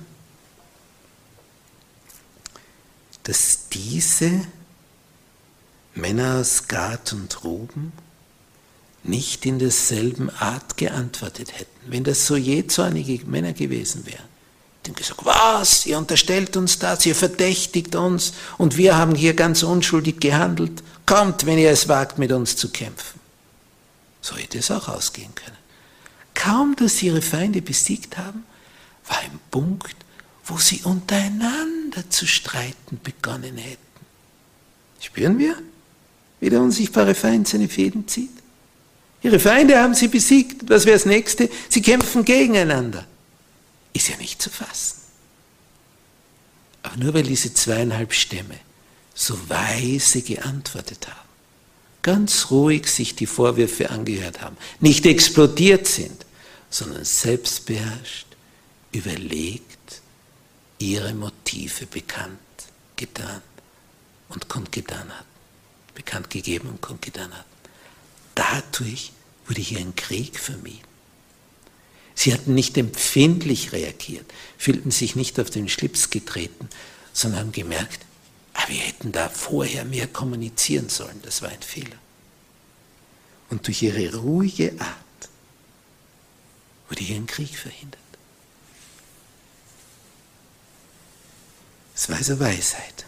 dass 3.23 3.69
diese 3.69 4.47
Männer 5.95 6.41
aus 6.41 6.69
Gad 6.69 7.13
und 7.13 7.45
Ruben 7.45 7.93
nicht 9.05 9.47
in 9.47 9.59
derselben 9.59 10.31
Art 10.31 10.77
geantwortet 10.77 11.59
hätten. 11.59 11.91
Wenn 11.91 12.05
das 12.05 12.27
so 12.27 12.37
je 12.37 12.67
zornige 12.67 13.25
Männer 13.27 13.53
gewesen 13.53 14.07
wären, 14.07 14.32
die 14.85 14.91
haben 14.91 14.97
gesagt, 14.97 15.25
was, 15.25 15.87
ihr 15.87 15.97
unterstellt 15.97 16.57
uns 16.57 16.79
das, 16.79 17.07
ihr 17.07 17.15
verdächtigt 17.15 17.95
uns 17.95 18.33
und 18.59 18.77
wir 18.77 18.97
haben 18.97 19.15
hier 19.15 19.35
ganz 19.35 19.63
unschuldig 19.63 20.21
gehandelt. 20.21 20.83
Kommt, 21.07 21.47
wenn 21.47 21.59
ihr 21.59 21.71
es 21.71 21.89
wagt, 21.89 22.19
mit 22.19 22.33
uns 22.33 22.57
zu 22.57 22.71
kämpfen. 22.71 23.21
So 24.21 24.37
hätte 24.37 24.59
es 24.59 24.71
auch 24.71 24.89
ausgehen 24.89 25.35
können. 25.35 25.57
Kaum, 26.35 26.75
dass 26.77 26.99
sie 26.99 27.07
ihre 27.07 27.23
Feinde 27.23 27.63
besiegt 27.63 28.19
haben, 28.19 28.45
war 29.07 29.19
ein 29.19 29.39
Punkt, 29.51 29.97
wo 30.45 30.57
sie 30.59 30.81
untereinander 30.83 32.09
zu 32.09 32.27
streiten 32.27 33.01
begonnen 33.03 33.57
hätten. 33.57 33.79
Spüren 35.01 35.39
wir, 35.39 35.57
wie 36.41 36.51
der 36.51 36.61
unsichtbare 36.61 37.15
Feind 37.15 37.47
seine 37.47 37.69
Fäden 37.69 38.09
zieht? 38.09 38.31
Ihre 39.23 39.39
Feinde 39.39 39.81
haben 39.81 39.95
sie 39.95 40.09
besiegt. 40.09 40.69
Was 40.69 40.85
wäre 40.85 40.97
das 40.97 41.07
nächste? 41.07 41.49
Sie 41.69 41.83
kämpfen 41.83 42.25
gegeneinander. 42.25 43.07
Ist 43.93 44.09
ja 44.09 44.17
nicht 44.17 44.41
zu 44.41 44.51
fassen. 44.51 45.01
Aber 46.83 46.97
nur 46.97 47.15
weil 47.15 47.23
diese 47.23 47.53
zweieinhalb 47.55 48.13
Stämme 48.13 48.59
so 49.15 49.39
weise 49.49 50.23
geantwortet 50.23 51.07
haben, 51.09 51.29
ganz 52.03 52.51
ruhig 52.51 52.89
sich 52.89 53.15
die 53.15 53.27
Vorwürfe 53.27 53.91
angehört 53.91 54.41
haben, 54.41 54.57
nicht 54.81 55.07
explodiert 55.07 55.87
sind, 55.87 56.27
sondern 56.71 57.05
selbstbeherrscht, 57.05 58.27
überlegt, 58.91 60.03
ihre 60.79 61.15
Motive 61.15 61.87
bekannt 61.87 62.39
getan 62.97 63.43
und 64.29 64.49
kundgetan 64.49 65.09
hat, 65.11 65.27
bekannt 65.95 66.31
gegeben 66.31 66.69
und 66.69 66.81
kundgetan 66.81 67.33
hat. 67.33 67.47
Dadurch 68.35 69.13
wurde 69.47 69.61
hier 69.61 69.79
ein 69.79 69.95
Krieg 69.95 70.39
vermieden. 70.39 70.92
Sie 72.15 72.33
hatten 72.33 72.55
nicht 72.55 72.77
empfindlich 72.77 73.73
reagiert, 73.73 74.27
fühlten 74.59 74.91
sich 74.91 75.17
nicht 75.17 75.41
auf 75.41 75.51
den 75.51 75.69
Schlips 75.69 76.11
getreten, 76.11 76.69
sondern 77.13 77.41
haben 77.41 77.53
gemerkt, 77.53 78.01
ah, 78.55 78.65
wir 78.69 78.81
hätten 78.81 79.13
da 79.13 79.29
vorher 79.29 79.85
mehr 79.85 80.07
kommunizieren 80.07 80.89
sollen, 80.89 81.21
das 81.23 81.43
war 81.43 81.49
ein 81.49 81.63
Fehler. 81.63 81.97
Und 83.51 83.67
durch 83.67 83.83
ihre 83.83 84.15
ruhige 84.17 84.73
Art 84.79 85.29
wurde 86.89 87.03
hier 87.03 87.17
ein 87.17 87.27
Krieg 87.27 87.57
verhindert. 87.57 87.99
Es 91.95 92.09
war 92.09 92.17
also 92.17 92.39
Weisheit. 92.41 93.05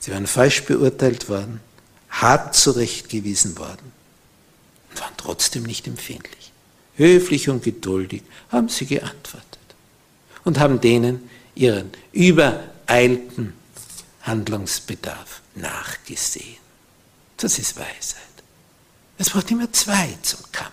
Sie 0.00 0.12
waren 0.12 0.26
falsch 0.26 0.64
beurteilt 0.64 1.28
worden 1.28 1.60
hart 2.20 2.54
zurechtgewiesen 2.54 3.58
worden 3.58 3.92
und 4.90 5.00
waren 5.00 5.14
trotzdem 5.16 5.64
nicht 5.64 5.86
empfindlich. 5.86 6.52
Höflich 6.96 7.48
und 7.48 7.62
geduldig 7.62 8.22
haben 8.50 8.68
sie 8.68 8.86
geantwortet 8.86 9.44
und 10.44 10.58
haben 10.58 10.80
denen 10.80 11.28
ihren 11.54 11.90
übereilten 12.12 13.54
Handlungsbedarf 14.22 15.42
nachgesehen. 15.54 16.56
Das 17.36 17.58
ist 17.58 17.76
Weisheit. 17.76 18.22
Es 19.18 19.30
braucht 19.30 19.50
immer 19.50 19.70
zwei 19.72 20.16
zum 20.22 20.40
Kampf. 20.52 20.72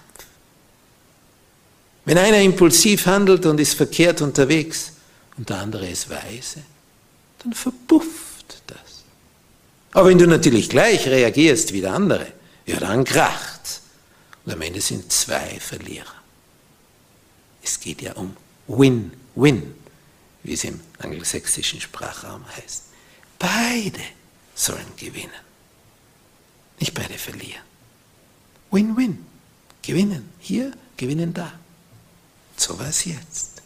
Wenn 2.06 2.18
einer 2.18 2.40
impulsiv 2.40 3.06
handelt 3.06 3.46
und 3.46 3.60
ist 3.60 3.76
verkehrt 3.76 4.22
unterwegs 4.22 4.94
und 5.38 5.50
der 5.50 5.58
andere 5.58 5.88
ist 5.88 6.10
weise, 6.10 6.64
dann 7.44 7.54
verbufft 7.54 8.32
aber 9.94 10.10
wenn 10.10 10.18
du 10.18 10.28
natürlich 10.28 10.70
gleich 10.70 11.08
reagierst 11.08 11.74
wie 11.74 11.82
der 11.82 11.94
andere, 11.94 12.28
ja, 12.66 12.80
dann 12.80 13.04
kracht's. 13.04 13.82
Und 14.46 14.54
am 14.54 14.62
Ende 14.62 14.82
sind 14.82 15.12
zwei 15.12 15.60
Verlierer. 15.60 16.21
Es 17.64 17.80
geht 17.80 18.02
ja 18.02 18.14
um 18.14 18.36
Win-Win, 18.68 19.76
wie 20.44 20.54
es 20.54 20.64
im 20.64 20.80
angelsächsischen 21.00 21.82
Sprachraum 21.82 22.46
heißt. 22.58 22.84
Beide 23.38 24.02
sollen 24.56 24.96
gewinnen. 24.98 25.32
Nicht 26.80 26.94
beide 26.94 27.18
verlieren. 27.18 27.64
Win-Win. 28.72 29.26
Gewinnen 29.82 30.30
hier, 30.40 30.72
gewinnen 30.98 31.34
da. 31.34 31.52
So 32.56 32.78
war 32.78 32.88
es 32.88 33.06
jetzt. 33.06 33.62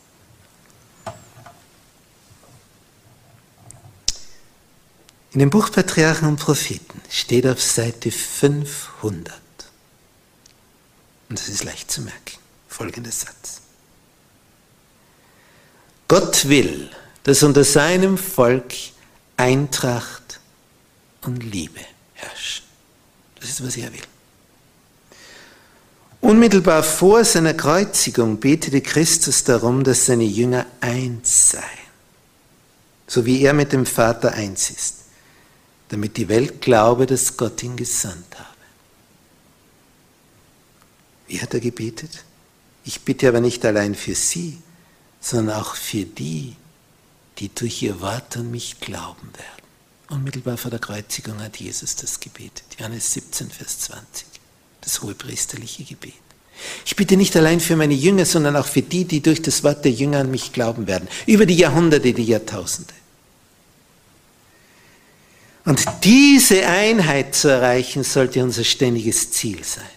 In 5.32 5.40
dem 5.40 5.50
Buch 5.50 5.70
Patriarchen 5.70 6.30
und 6.30 6.38
Propheten 6.38 7.02
steht 7.10 7.46
auf 7.46 7.62
Seite 7.62 8.10
500, 8.10 9.34
und 11.28 11.38
das 11.38 11.50
ist 11.50 11.66
leicht 11.66 11.92
zu 11.92 12.02
merken, 12.04 12.40
folgender 12.70 13.12
Satz. 13.12 13.60
Gott 16.08 16.48
will, 16.50 16.90
dass 17.24 17.44
unter 17.44 17.64
seinem 17.64 18.18
Volk 18.18 18.74
Eintracht 19.38 20.40
und 21.22 21.44
Liebe 21.44 21.82
herrschen. 22.14 22.66
Das 23.40 23.50
ist, 23.50 23.66
was 23.66 23.78
er 23.78 23.92
will. 23.92 24.02
Unmittelbar 26.22 26.84
vor 26.84 27.24
seiner 27.24 27.54
Kreuzigung 27.54 28.40
betete 28.40 28.82
Christus 28.82 29.44
darum, 29.44 29.84
dass 29.84 30.06
seine 30.06 30.24
Jünger 30.24 30.66
eins 30.82 31.52
seien, 31.52 31.64
so 33.08 33.26
wie 33.26 33.44
er 33.44 33.54
mit 33.54 33.74
dem 33.74 33.86
Vater 33.86 34.32
eins 34.34 34.70
ist. 34.70 35.06
damit 35.90 36.18
die 36.18 36.30
Welt 36.30 36.62
glaube, 36.62 37.06
dass 37.06 37.38
Gott 37.38 37.62
ihn 37.64 37.76
gesandt 37.76 38.36
habe. 38.36 38.50
Wie 41.28 41.42
hat 41.42 41.54
er 41.54 41.60
gebetet? 41.60 42.24
Ich 42.84 43.02
bitte 43.02 43.28
aber 43.28 43.42
nicht 43.42 43.64
allein 43.66 43.96
für 43.96 44.16
sie, 44.16 44.58
sondern 45.26 45.56
auch 45.60 45.76
für 45.76 46.06
die, 46.06 46.56
die 47.40 47.50
durch 47.50 47.82
ihr 47.82 48.00
Wort 48.00 48.38
an 48.38 48.52
mich 48.52 48.80
glauben 48.80 49.28
werden. 49.34 49.66
Unmittelbar 50.08 50.56
vor 50.56 50.70
der 50.70 50.80
Kreuzigung 50.80 51.40
hat 51.40 51.58
Jesus 51.58 51.96
das 51.96 52.20
gebetet. 52.20 52.66
Johannes 52.78 53.12
17, 53.14 53.50
Vers 53.50 53.80
20. 53.80 54.28
Das 54.82 55.02
hohepriesterliche 55.02 55.84
Gebet. 55.84 56.14
Ich 56.86 56.96
bitte 56.96 57.18
nicht 57.18 57.36
allein 57.36 57.60
für 57.60 57.76
meine 57.76 57.96
Jünger, 57.96 58.24
sondern 58.26 58.56
auch 58.56 58.68
für 58.68 58.84
die, 58.84 59.06
die 59.06 59.22
durch 59.22 59.42
das 59.42 59.64
Wort 59.64 59.84
der 59.84 59.92
Jünger 59.92 60.20
an 60.20 60.30
mich 60.30 60.54
glauben 60.54 60.86
werden. 60.86 61.08
Über 61.26 61.48
die 61.48 61.56
Jahrhunderte, 61.56 62.14
die 62.14 62.24
Jahrtausende. 62.24 62.94
Und 65.66 65.84
diese 66.04 66.68
Einheit 66.68 67.34
zu 67.34 67.48
erreichen, 67.48 68.04
sollte 68.04 68.44
unser 68.44 68.64
ständiges 68.64 69.32
Ziel 69.32 69.64
sein. 69.64 69.90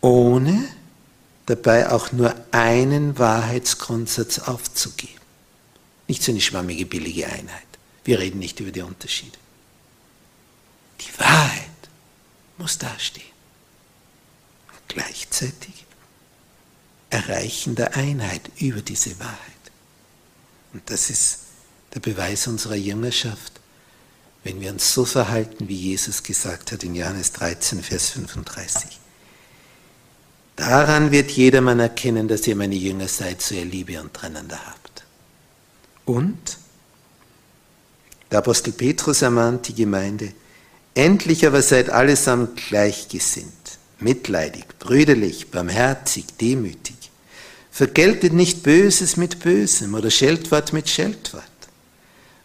Ohne 0.00 0.68
dabei 1.50 1.90
auch 1.90 2.12
nur 2.12 2.32
einen 2.52 3.18
Wahrheitsgrundsatz 3.18 4.38
aufzugeben. 4.38 5.20
Nicht 6.06 6.22
so 6.22 6.30
eine 6.30 6.40
schwammige, 6.40 6.86
billige 6.86 7.26
Einheit. 7.26 7.66
Wir 8.04 8.20
reden 8.20 8.38
nicht 8.38 8.60
über 8.60 8.70
die 8.70 8.82
Unterschiede. 8.82 9.36
Die 11.00 11.18
Wahrheit 11.18 11.66
muss 12.56 12.78
dastehen. 12.78 13.26
Und 14.68 14.88
gleichzeitig 14.88 15.86
Erreichen 17.10 17.74
der 17.74 17.96
Einheit 17.96 18.42
über 18.58 18.80
diese 18.80 19.18
Wahrheit. 19.18 19.36
Und 20.72 20.88
das 20.88 21.10
ist 21.10 21.40
der 21.94 22.00
Beweis 22.00 22.46
unserer 22.46 22.76
Jüngerschaft, 22.76 23.54
wenn 24.44 24.60
wir 24.60 24.70
uns 24.70 24.94
so 24.94 25.04
verhalten, 25.04 25.68
wie 25.68 25.74
Jesus 25.74 26.22
gesagt 26.22 26.70
hat 26.70 26.84
in 26.84 26.94
Johannes 26.94 27.32
13, 27.32 27.82
Vers 27.82 28.10
35. 28.10 28.99
Daran 30.56 31.10
wird 31.10 31.30
jedermann 31.30 31.80
erkennen, 31.80 32.28
dass 32.28 32.46
ihr 32.46 32.56
meine 32.56 32.74
Jünger 32.74 33.08
seid, 33.08 33.40
so 33.40 33.54
ihr 33.54 33.64
Liebe 33.64 34.00
untereinander 34.00 34.58
habt. 34.66 35.04
Und 36.04 36.58
der 38.30 38.38
Apostel 38.38 38.72
Petrus 38.72 39.22
ermahnt 39.22 39.68
die 39.68 39.74
Gemeinde, 39.74 40.32
endlich 40.94 41.46
aber 41.46 41.62
seid 41.62 41.90
allesamt 41.90 42.56
gleichgesinnt, 42.56 43.78
mitleidig, 43.98 44.66
brüderlich, 44.78 45.50
barmherzig, 45.50 46.26
demütig. 46.40 46.96
Vergeltet 47.70 48.32
nicht 48.32 48.62
Böses 48.62 49.16
mit 49.16 49.40
Bösem 49.40 49.94
oder 49.94 50.10
Scheltwort 50.10 50.72
mit 50.72 50.88
Scheltwort 50.88 51.44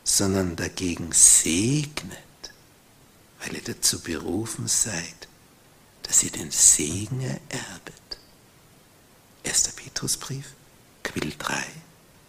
sondern 0.05 0.55
dagegen 0.55 1.09
segnet, 1.11 2.19
weil 3.41 3.55
ihr 3.55 3.63
dazu 3.65 3.99
berufen 3.99 4.67
seid, 4.67 5.27
dass 6.07 6.23
ihr 6.23 6.31
den 6.31 6.51
Segen 6.51 7.21
ererbet. 7.49 8.17
1. 9.45 9.69
Petrusbrief, 9.75 10.53
Kapitel 11.03 11.33
3, 11.37 11.63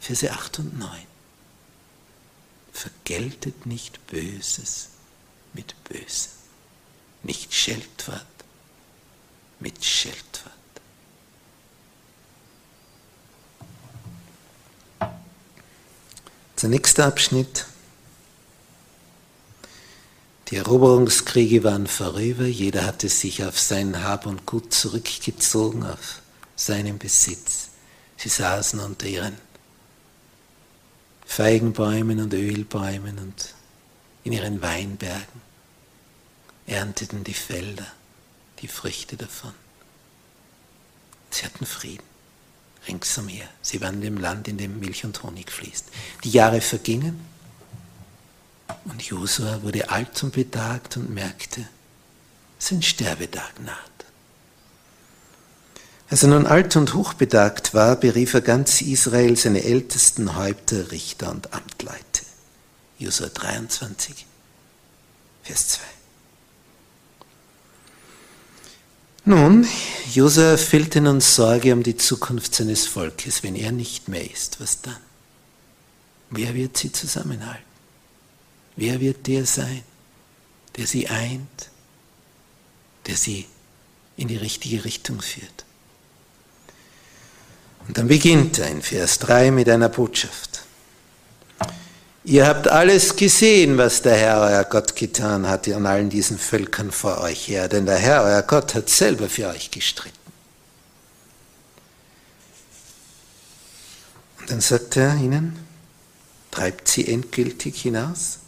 Verse 0.00 0.30
8 0.30 0.58
und 0.60 0.78
9. 0.78 0.90
Vergeltet 2.72 3.66
nicht 3.66 4.06
Böses 4.06 4.88
mit 5.52 5.74
Bösem, 5.84 6.30
nicht 7.22 7.52
Scheltwort 7.52 8.26
mit 9.60 9.84
Scheltwort. 9.84 10.52
Der 16.60 16.68
nächste 16.70 17.04
Abschnitt. 17.04 17.66
Die 20.48 20.56
Eroberungskriege 20.56 21.64
waren 21.64 21.88
vorüber, 21.88 22.44
jeder 22.44 22.86
hatte 22.86 23.08
sich 23.08 23.44
auf 23.44 23.58
sein 23.58 24.04
Hab 24.04 24.26
und 24.26 24.46
Gut 24.46 24.72
zurückgezogen, 24.72 25.84
auf 25.84 26.20
seinen 26.54 26.98
Besitz. 26.98 27.70
Sie 28.16 28.28
saßen 28.28 28.78
unter 28.78 29.06
ihren 29.06 29.36
Feigenbäumen 31.24 32.20
und 32.20 32.32
Ölbäumen 32.32 33.18
und 33.18 33.54
in 34.22 34.32
ihren 34.32 34.62
Weinbergen, 34.62 35.42
ernteten 36.66 37.24
die 37.24 37.34
Felder 37.34 37.86
die 38.60 38.68
Früchte 38.68 39.16
davon. 39.16 39.52
Sie 41.30 41.44
hatten 41.44 41.66
Frieden 41.66 42.04
ringsumher. 42.88 43.48
Sie 43.62 43.80
waren 43.80 43.96
in 43.96 44.00
dem 44.00 44.18
Land, 44.18 44.46
in 44.48 44.58
dem 44.58 44.78
Milch 44.78 45.04
und 45.04 45.22
Honig 45.22 45.50
fließt. 45.50 45.86
Die 46.24 46.30
Jahre 46.30 46.60
vergingen 46.60 47.20
und 48.84 49.02
Josua 49.02 49.62
wurde 49.62 49.90
alt 49.90 50.22
und 50.22 50.32
betagt 50.34 50.96
und 50.96 51.10
merkte, 51.10 51.66
sein 52.58 52.82
Sterbetag 52.82 53.60
naht. 53.64 53.96
Als 56.08 56.22
er 56.22 56.28
nun 56.28 56.46
alt 56.46 56.76
und 56.76 56.94
hochbetagt 56.94 57.74
war, 57.74 57.96
berief 57.96 58.34
er 58.34 58.40
ganz 58.40 58.80
Israel 58.80 59.36
seine 59.36 59.64
ältesten 59.64 60.36
Häupter, 60.36 60.92
Richter 60.92 61.30
und 61.30 61.52
Amtleute. 61.52 62.22
Josua 62.98 63.28
23, 63.28 64.24
Vers 65.42 65.68
2. 65.68 65.80
Nun, 69.24 69.66
Josef 70.12 70.68
fehlte 70.68 71.00
nun 71.00 71.20
Sorge 71.20 71.72
um 71.72 71.82
die 71.82 71.96
Zukunft 71.96 72.54
seines 72.54 72.86
Volkes. 72.86 73.42
Wenn 73.42 73.56
er 73.56 73.72
nicht 73.72 74.06
mehr 74.08 74.30
ist, 74.30 74.60
was 74.60 74.82
dann? 74.82 74.96
Wer 76.30 76.54
wird 76.54 76.76
sie 76.76 76.92
zusammenhalten? 76.92 77.65
Wer 78.76 79.00
wird 79.00 79.26
der 79.26 79.46
sein, 79.46 79.82
der 80.76 80.86
sie 80.86 81.08
eint, 81.08 81.70
der 83.06 83.16
sie 83.16 83.46
in 84.16 84.28
die 84.28 84.36
richtige 84.36 84.84
Richtung 84.84 85.20
führt? 85.20 85.64
Und 87.88 87.96
dann 87.96 88.08
beginnt 88.08 88.58
er 88.58 88.68
in 88.68 88.82
Vers 88.82 89.18
3 89.20 89.50
mit 89.50 89.68
einer 89.68 89.88
Botschaft. 89.88 90.62
Ihr 92.24 92.44
habt 92.46 92.66
alles 92.66 93.14
gesehen, 93.14 93.78
was 93.78 94.02
der 94.02 94.16
Herr, 94.16 94.40
euer 94.40 94.64
Gott, 94.64 94.96
getan 94.96 95.48
hat 95.48 95.68
an 95.68 95.86
allen 95.86 96.10
diesen 96.10 96.38
Völkern 96.38 96.90
vor 96.90 97.20
euch 97.20 97.46
her, 97.46 97.68
denn 97.68 97.86
der 97.86 97.98
Herr, 97.98 98.24
euer 98.24 98.42
Gott, 98.42 98.74
hat 98.74 98.90
selber 98.90 99.28
für 99.28 99.46
euch 99.46 99.70
gestritten. 99.70 100.18
Und 104.40 104.50
dann 104.50 104.60
sagt 104.60 104.96
er 104.96 105.14
ihnen, 105.14 105.56
treibt 106.50 106.88
sie 106.88 107.06
endgültig 107.06 107.80
hinaus. 107.80 108.40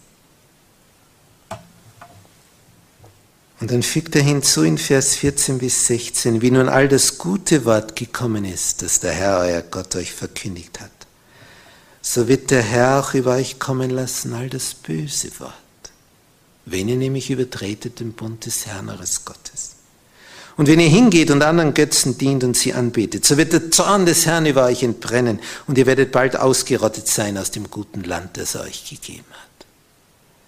Und 3.61 3.71
dann 3.71 3.83
fügt 3.83 4.15
er 4.15 4.23
hinzu 4.23 4.63
in 4.63 4.79
Vers 4.79 5.17
14 5.17 5.59
bis 5.59 5.87
16, 5.87 6.43
wie 6.43 6.51
nun 6.51 6.69
all 6.69 6.89
das 6.89 7.19
gute 7.19 7.65
Wort 7.65 7.97
gekommen 7.97 8.45
ist, 8.45 8.83
das 8.83 9.01
der 9.01 9.13
Herr, 9.13 9.39
euer 9.39 9.63
Gott, 9.63 9.97
euch 9.97 10.13
verkündigt 10.13 10.81
hat 10.81 10.91
so 12.09 12.27
wird 12.27 12.51
der 12.51 12.63
Herr 12.63 13.01
auch 13.01 13.13
über 13.13 13.35
euch 13.35 13.59
kommen 13.59 13.91
lassen 13.91 14.33
all 14.33 14.49
das 14.49 14.73
böse 14.73 15.29
Wort, 15.41 15.53
wenn 16.65 16.89
ihr 16.89 16.97
nämlich 16.97 17.31
übertretet 17.31 18.01
den 18.01 18.15
Bund 18.15 18.47
des 18.47 18.67
Herrn 18.67 18.89
eures 18.89 19.27
Gottes. 19.27 19.73
Und 20.57 20.69
wenn 20.69 20.81
ihr 20.81 20.89
hingeht 20.89 21.31
und 21.31 21.43
anderen 21.43 21.75
Götzen 21.75 22.17
dient 22.19 22.43
und 22.45 22.57
sie 22.57 22.73
anbetet, 22.73 23.27
so 23.27 23.37
wird 23.37 23.53
der 23.53 23.71
Zorn 23.71 24.07
des 24.07 24.25
Herrn 24.25 24.47
über 24.47 24.65
euch 24.65 24.83
entbrennen 24.83 25.39
und 25.67 25.77
ihr 25.77 25.85
werdet 25.85 26.11
bald 26.11 26.35
ausgerottet 26.35 27.07
sein 27.07 27.37
aus 27.37 27.51
dem 27.51 27.71
guten 27.71 28.03
Land, 28.03 28.39
das 28.39 28.55
er 28.55 28.63
euch 28.63 28.89
gegeben 28.89 29.31
hat. 29.31 29.67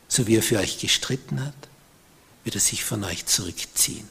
So 0.08 0.26
wie 0.26 0.36
er 0.36 0.42
für 0.42 0.58
euch 0.58 0.78
gestritten 0.78 1.44
hat, 1.44 1.54
wird 2.44 2.54
er 2.54 2.60
sich 2.60 2.84
von 2.84 3.04
euch 3.04 3.26
zurückziehen, 3.26 4.08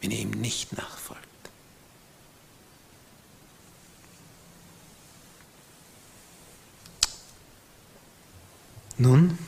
wenn 0.00 0.10
ihr 0.10 0.18
ihm 0.18 0.30
nicht 0.30 0.76
nachfolgt. 0.76 1.20
Nun, 8.96 9.38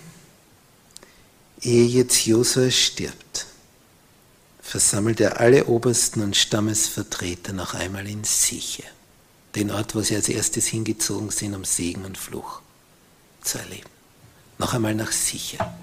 ehe 1.60 1.84
jetzt 1.84 2.24
Josua 2.24 2.70
stirbt, 2.70 3.46
versammelt 4.62 5.20
er 5.20 5.40
alle 5.40 5.66
Obersten 5.66 6.22
und 6.22 6.36
Stammesvertreter 6.36 7.52
noch 7.52 7.74
einmal 7.74 8.06
in 8.08 8.24
Siche, 8.24 8.84
den 9.54 9.70
Ort, 9.70 9.94
wo 9.94 10.00
sie 10.00 10.16
als 10.16 10.30
erstes 10.30 10.66
hingezogen 10.68 11.30
sind, 11.30 11.54
um 11.54 11.64
Segen 11.64 12.06
und 12.06 12.16
Fluch 12.16 12.62
zu 13.42 13.58
erleben. 13.58 13.90
Noch 14.56 14.72
einmal 14.72 14.94
nach 14.94 15.12
Sicher. 15.12 15.76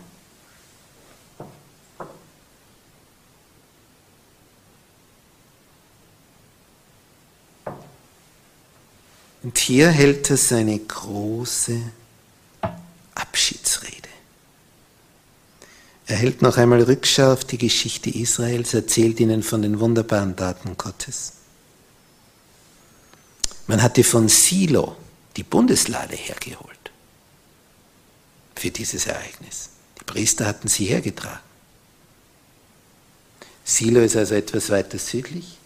Und 9.43 9.57
hier 9.57 9.89
hält 9.89 10.29
er 10.29 10.37
seine 10.37 10.77
große 10.77 11.81
Abschiedsrede. 13.15 14.09
Er 16.07 16.17
hält 16.17 16.41
noch 16.41 16.57
einmal 16.57 16.81
Rückschau 16.81 17.33
auf 17.33 17.45
die 17.45 17.57
Geschichte 17.57 18.09
Israels, 18.09 18.73
erzählt 18.73 19.19
ihnen 19.19 19.43
von 19.43 19.61
den 19.61 19.79
wunderbaren 19.79 20.35
Daten 20.35 20.75
Gottes. 20.75 21.33
Man 23.67 23.83
hatte 23.83 24.03
von 24.03 24.27
Silo 24.27 24.97
die 25.37 25.43
Bundeslade 25.43 26.15
hergeholt. 26.15 26.65
für 28.55 28.71
dieses 28.71 29.05
Ereignis. 29.05 29.69
Die 29.99 30.03
Priester 30.03 30.45
hatten 30.45 30.67
sie 30.67 30.85
hergetragen. 30.85 31.39
Silo 33.63 34.01
ist 34.01 34.15
also 34.15 34.35
etwas 34.35 34.69
weiter 34.69 34.97
südlich. 34.97 35.58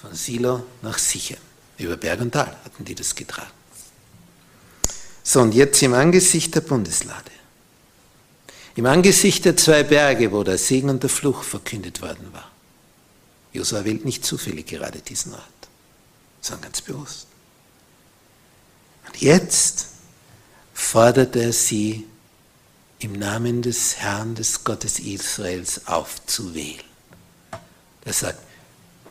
Von 0.00 0.14
Silo 0.14 0.64
nach 0.82 0.98
Sichem. 0.98 1.36
Über 1.78 1.96
Berg 1.96 2.20
und 2.20 2.32
Tal 2.32 2.56
hatten 2.64 2.84
die 2.84 2.94
das 2.94 3.14
getragen. 3.14 3.50
So, 5.22 5.40
und 5.40 5.54
jetzt 5.54 5.82
im 5.82 5.94
Angesicht 5.94 6.54
der 6.54 6.62
Bundeslade. 6.62 7.30
Im 8.76 8.86
Angesicht 8.86 9.44
der 9.44 9.56
zwei 9.56 9.82
Berge, 9.82 10.32
wo 10.32 10.42
der 10.42 10.58
Segen 10.58 10.90
und 10.90 11.02
der 11.02 11.10
Fluch 11.10 11.42
verkündet 11.42 12.00
worden 12.00 12.32
war. 12.32 12.50
Josua 13.52 13.84
wählt 13.84 14.04
nicht 14.04 14.24
zufällig 14.24 14.66
gerade 14.66 15.00
diesen 15.00 15.34
Ort, 15.34 15.42
sondern 16.40 16.64
ganz 16.64 16.80
bewusst. 16.80 17.26
Und 19.06 19.20
jetzt 19.20 19.88
fordert 20.72 21.36
er 21.36 21.52
sie 21.52 22.06
im 23.00 23.12
Namen 23.14 23.62
des 23.62 23.96
Herrn, 23.96 24.34
des 24.34 24.64
Gottes 24.64 24.98
Israels 24.98 25.86
aufzuwählen. 25.86 26.84
Er 28.04 28.12
sagt, 28.12 28.38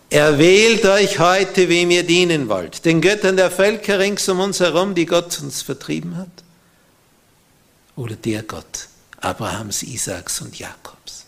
Erwählt 0.09 0.85
euch 0.85 1.19
heute, 1.19 1.69
wem 1.69 1.91
ihr 1.91 2.03
dienen 2.03 2.49
wollt, 2.49 2.83
den 2.85 2.99
Göttern 2.99 3.37
der 3.37 3.51
Völker 3.51 3.99
rings 3.99 4.27
um 4.27 4.39
uns 4.39 4.59
herum, 4.59 4.95
die 4.95 5.05
Gott 5.05 5.39
uns 5.39 5.61
vertrieben 5.61 6.17
hat, 6.17 6.29
oder 7.95 8.15
der 8.15 8.41
Gott 8.41 8.87
Abrahams, 9.17 9.83
Isaaks 9.83 10.41
und 10.41 10.57
Jakobs, 10.57 11.25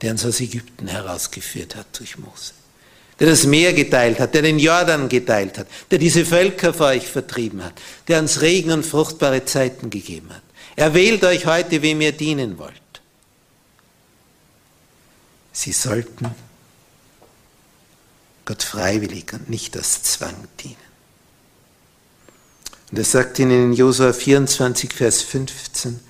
der 0.00 0.12
uns 0.12 0.24
aus 0.24 0.40
Ägypten 0.40 0.86
herausgeführt 0.86 1.76
hat 1.76 1.86
durch 1.98 2.16
Mose, 2.16 2.52
der 3.20 3.28
das 3.28 3.44
Meer 3.44 3.74
geteilt 3.74 4.20
hat, 4.20 4.32
der 4.32 4.42
den 4.42 4.58
Jordan 4.58 5.10
geteilt 5.10 5.58
hat, 5.58 5.66
der 5.90 5.98
diese 5.98 6.24
Völker 6.24 6.72
vor 6.72 6.86
euch 6.86 7.08
vertrieben 7.08 7.62
hat, 7.62 7.74
der 8.06 8.20
uns 8.20 8.40
Regen 8.40 8.70
und 8.70 8.86
fruchtbare 8.86 9.44
Zeiten 9.44 9.90
gegeben 9.90 10.30
hat. 10.30 10.42
Erwählt 10.76 11.24
euch 11.24 11.44
heute, 11.44 11.82
wem 11.82 12.00
ihr 12.00 12.12
dienen 12.12 12.56
wollt. 12.56 12.72
Sie 15.52 15.72
sollten 15.72 16.26
Gott 18.48 18.62
freiwillig 18.62 19.34
und 19.34 19.50
nicht 19.50 19.76
aus 19.76 20.02
Zwang 20.04 20.34
dienen. 20.64 20.76
Und 22.90 22.96
er 22.96 23.04
sagt 23.04 23.38
ihnen 23.38 23.72
in 23.72 23.72
Josua 23.74 24.14
24, 24.14 24.90
Vers 24.90 25.20
15, 25.20 26.00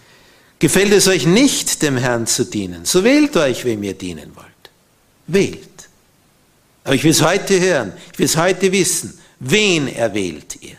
gefällt 0.60 0.92
es 0.92 1.08
euch 1.08 1.26
nicht, 1.26 1.82
dem 1.82 1.96
Herrn 1.96 2.28
zu 2.28 2.44
dienen, 2.44 2.84
so 2.84 3.02
wählt 3.02 3.36
euch, 3.36 3.64
wem 3.64 3.82
ihr 3.82 3.94
dienen 3.94 4.36
wollt. 4.36 4.46
Wählt. 5.26 5.88
Aber 6.84 6.94
ich 6.94 7.02
will 7.02 7.10
es 7.10 7.22
heute 7.22 7.58
hören, 7.58 7.92
ich 8.12 8.18
will 8.20 8.26
es 8.26 8.36
heute 8.36 8.70
wissen, 8.70 9.18
wen 9.40 9.88
erwählt 9.88 10.62
ihr? 10.62 10.76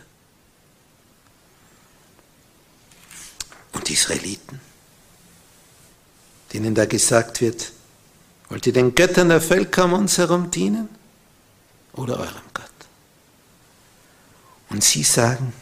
Und 3.74 3.90
die 3.90 3.94
Israeliten, 3.96 4.62
denen 6.54 6.74
da 6.74 6.86
gesagt 6.86 7.42
wird, 7.42 7.74
wollt 8.48 8.66
ihr 8.66 8.72
den 8.72 8.96
Göttern 8.96 9.28
der 9.28 9.42
Völker 9.42 9.84
um 9.84 9.92
uns 9.92 10.18
herum 10.18 10.50
dienen? 10.52 10.99
Oder 12.00 12.20
eurem 12.20 12.50
Gott. 12.54 12.66
Und 14.70 14.84
sie 14.84 15.04
sagen, 15.04 15.54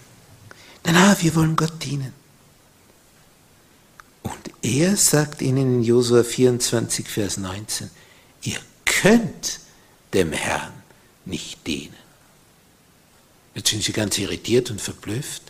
na, 0.84 0.92
na, 0.92 1.18
wir 1.22 1.36
wollen 1.36 1.56
Gott 1.56 1.84
dienen. 1.84 2.14
Und 4.24 4.52
er 4.62 4.96
sagt 4.98 5.42
ihnen 5.42 5.80
in 5.80 5.84
Josua 5.84 6.24
24, 6.24 7.08
Vers 7.08 7.38
19, 7.38 7.90
ihr 8.44 8.60
könnt 8.86 9.60
dem 10.14 10.32
Herrn 10.32 10.74
nicht 11.26 11.66
dienen. 11.66 11.96
Jetzt 13.56 13.70
sind 13.70 13.84
sie 13.84 13.94
ganz 13.94 14.18
irritiert 14.18 14.70
und 14.70 14.80
verblüfft. 14.82 15.44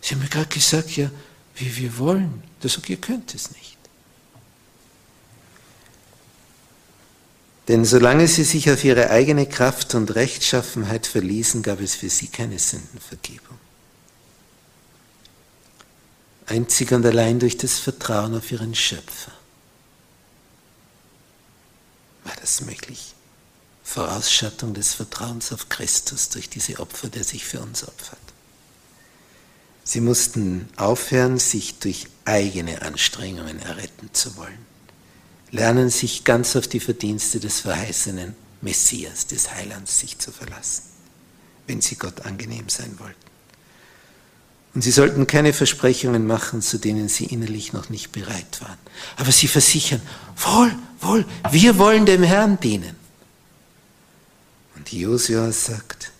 Sie 0.00 0.14
haben 0.14 0.22
mir 0.22 0.28
gerade 0.28 0.48
gesagt, 0.48 0.96
ja, 0.96 1.10
wie 1.56 1.76
wir 1.76 1.98
wollen. 1.98 2.42
Das 2.60 2.74
sagt, 2.74 2.88
ihr 2.88 2.96
könnt 2.96 3.34
es 3.34 3.50
nicht. 3.50 3.75
Denn 7.68 7.84
solange 7.84 8.28
sie 8.28 8.44
sich 8.44 8.70
auf 8.70 8.84
ihre 8.84 9.10
eigene 9.10 9.46
Kraft 9.46 9.94
und 9.94 10.14
Rechtschaffenheit 10.14 11.06
verließen, 11.06 11.62
gab 11.62 11.80
es 11.80 11.96
für 11.96 12.08
sie 12.08 12.28
keine 12.28 12.58
Sündenvergebung. 12.58 13.58
Einzig 16.46 16.92
und 16.92 17.04
allein 17.04 17.40
durch 17.40 17.56
das 17.56 17.80
Vertrauen 17.80 18.36
auf 18.36 18.52
ihren 18.52 18.74
Schöpfer 18.74 19.32
war 22.22 22.36
das 22.40 22.60
möglich. 22.60 23.14
Vorausschattung 23.82 24.72
des 24.74 24.94
Vertrauens 24.94 25.52
auf 25.52 25.68
Christus 25.68 26.28
durch 26.28 26.48
diese 26.48 26.78
Opfer, 26.78 27.08
der 27.08 27.24
sich 27.24 27.44
für 27.44 27.60
uns 27.60 27.86
opfert. 27.86 28.18
Sie 29.82 30.00
mussten 30.00 30.68
aufhören, 30.76 31.38
sich 31.38 31.78
durch 31.78 32.06
eigene 32.24 32.82
Anstrengungen 32.82 33.60
erretten 33.60 34.10
zu 34.12 34.36
wollen 34.36 34.75
lernen 35.56 35.90
sich 35.90 36.24
ganz 36.24 36.54
auf 36.54 36.68
die 36.68 36.80
Verdienste 36.80 37.40
des 37.40 37.60
verheißenen 37.60 38.34
Messias, 38.60 39.26
des 39.26 39.52
Heilands, 39.52 39.98
sich 39.98 40.18
zu 40.18 40.30
verlassen, 40.30 40.82
wenn 41.66 41.80
sie 41.80 41.96
Gott 41.96 42.20
angenehm 42.22 42.68
sein 42.68 42.98
wollten. 42.98 43.14
Und 44.74 44.82
sie 44.82 44.90
sollten 44.90 45.26
keine 45.26 45.54
Versprechungen 45.54 46.26
machen, 46.26 46.60
zu 46.60 46.76
denen 46.78 47.08
sie 47.08 47.24
innerlich 47.24 47.72
noch 47.72 47.88
nicht 47.88 48.12
bereit 48.12 48.60
waren. 48.60 48.78
Aber 49.16 49.32
sie 49.32 49.48
versichern, 49.48 50.02
wohl, 50.36 50.70
wohl, 51.00 51.24
wir 51.50 51.78
wollen 51.78 52.04
dem 52.04 52.22
Herrn 52.22 52.60
dienen. 52.60 52.94
Und 54.76 54.92
Josua 54.92 55.50
sagt, 55.50 56.12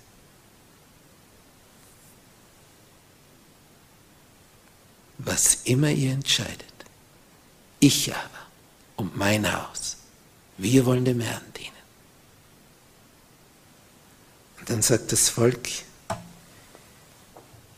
was 5.19 5.59
immer 5.65 5.91
ihr 5.91 6.13
entscheidet, 6.13 6.65
ich 7.81 8.15
aber 8.15 8.46
und 8.97 9.17
mein 9.17 9.51
Haus. 9.53 9.97
Wir 10.59 10.87
wollen 10.87 11.05
dem 11.05 11.21
Herrn 11.21 11.45
dienen. 11.57 11.73
Und 14.59 14.71
dann 14.71 14.83
sagt 14.83 15.13
das 15.13 15.29
Volk 15.29 15.69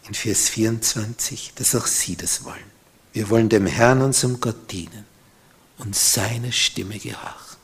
in 0.07 0.14
Vers 0.14 0.49
24, 0.49 1.53
dass 1.55 1.75
auch 1.75 1.87
sie 1.87 2.16
das 2.16 2.45
wollen. 2.45 2.79
Wir 3.12 3.29
wollen 3.31 3.49
dem 3.49 3.66
Herrn, 3.66 4.01
unserem 4.01 4.41
Gott, 4.41 4.71
dienen 4.71 5.05
und 5.79 5.95
seiner 5.95 6.53
Stimme 6.53 6.99
gehorchen. 6.99 7.59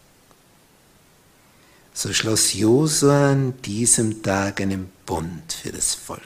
So 1.92 2.12
schloss 2.12 2.52
Josua 2.54 3.30
an 3.30 3.62
diesem 3.62 4.22
Tag 4.22 4.60
einen 4.60 4.90
Bund 5.06 5.52
für 5.52 5.70
das 5.70 5.94
Volk 5.94 6.20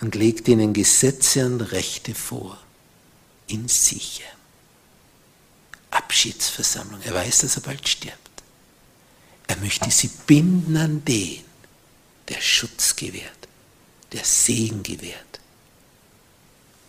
und 0.00 0.16
legte 0.16 0.50
ihnen 0.50 0.72
Gesetze 0.72 1.46
und 1.46 1.60
Rechte 1.60 2.14
vor 2.14 2.58
in 3.46 3.68
Sicher. 3.68 4.24
Abschiedsversammlung. 5.96 7.00
Er 7.02 7.14
weiß, 7.14 7.38
dass 7.38 7.56
er 7.56 7.62
bald 7.62 7.88
stirbt. 7.88 8.18
Er 9.46 9.56
möchte 9.56 9.90
sie 9.90 10.10
binden 10.26 10.76
an 10.76 11.04
den, 11.04 11.42
der 12.28 12.40
Schutz 12.40 12.96
gewährt, 12.96 13.48
der 14.12 14.24
Segen 14.24 14.82
gewährt, 14.82 15.40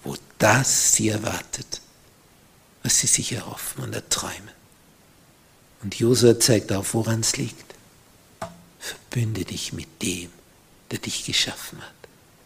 wo 0.04 0.16
das 0.40 0.94
sie 0.94 1.10
erwartet, 1.10 1.82
was 2.84 3.00
sie 3.00 3.08
sich 3.08 3.32
erhoffen 3.32 3.84
und 3.84 3.94
erträumen. 3.94 4.52
Und 5.84 5.96
Josua 5.96 6.40
zeigt 6.40 6.72
auf, 6.72 6.94
woran 6.96 7.20
es 7.20 7.38
liegt. 7.38 7.76
Verbünde 8.80 9.46
dich 9.46 9.74
mit 9.74 10.02
dem, 10.02 10.30
der 10.90 11.00
dich 11.00 11.26
geschaffen 11.26 11.82
hat, 11.82 11.94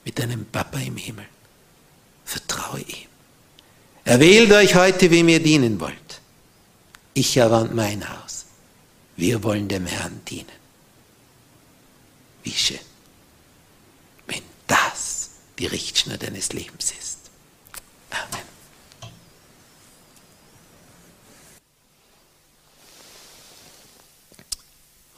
mit 0.03 0.19
deinem 0.19 0.45
Papa 0.45 0.79
im 0.79 0.97
Himmel. 0.97 1.27
Vertraue 2.25 2.81
ihm. 2.81 3.07
Erwählt 4.03 4.51
euch 4.51 4.75
heute, 4.75 5.09
wem 5.09 5.29
ihr 5.29 5.41
dienen 5.41 5.79
wollt 5.79 6.20
ich 7.13 7.41
aber 7.41 7.61
und 7.61 7.75
mein 7.75 8.07
Haus, 8.07 8.45
wir 9.15 9.43
wollen 9.43 9.67
dem 9.67 9.85
Herrn 9.85 10.23
dienen. 10.25 10.61
Wie 12.43 12.51
schön, 12.51 12.79
wenn 14.27 14.43
das 14.67 15.29
die 15.59 15.67
Richtschnur 15.67 16.17
deines 16.17 16.53
Lebens 16.53 16.91
ist. 16.91 17.19
Amen. 18.09 18.51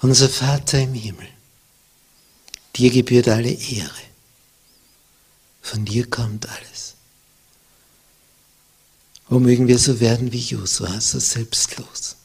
Unser 0.02 0.28
Vater 0.28 0.80
im 0.80 0.94
Himmel, 0.94 1.30
dir 2.76 2.92
gebührt 2.92 3.30
alle 3.30 3.52
Ehre. 3.52 4.02
Von 5.62 5.86
dir 5.86 6.10
kommt 6.10 6.50
alles. 6.50 6.96
O 9.30 9.40
mögen 9.40 9.68
wir 9.68 9.80
so 9.80 10.00
werden 10.00 10.32
wie 10.32 10.40
Josua, 10.40 11.00
so 11.02 11.20
selbstlos, 11.20 12.16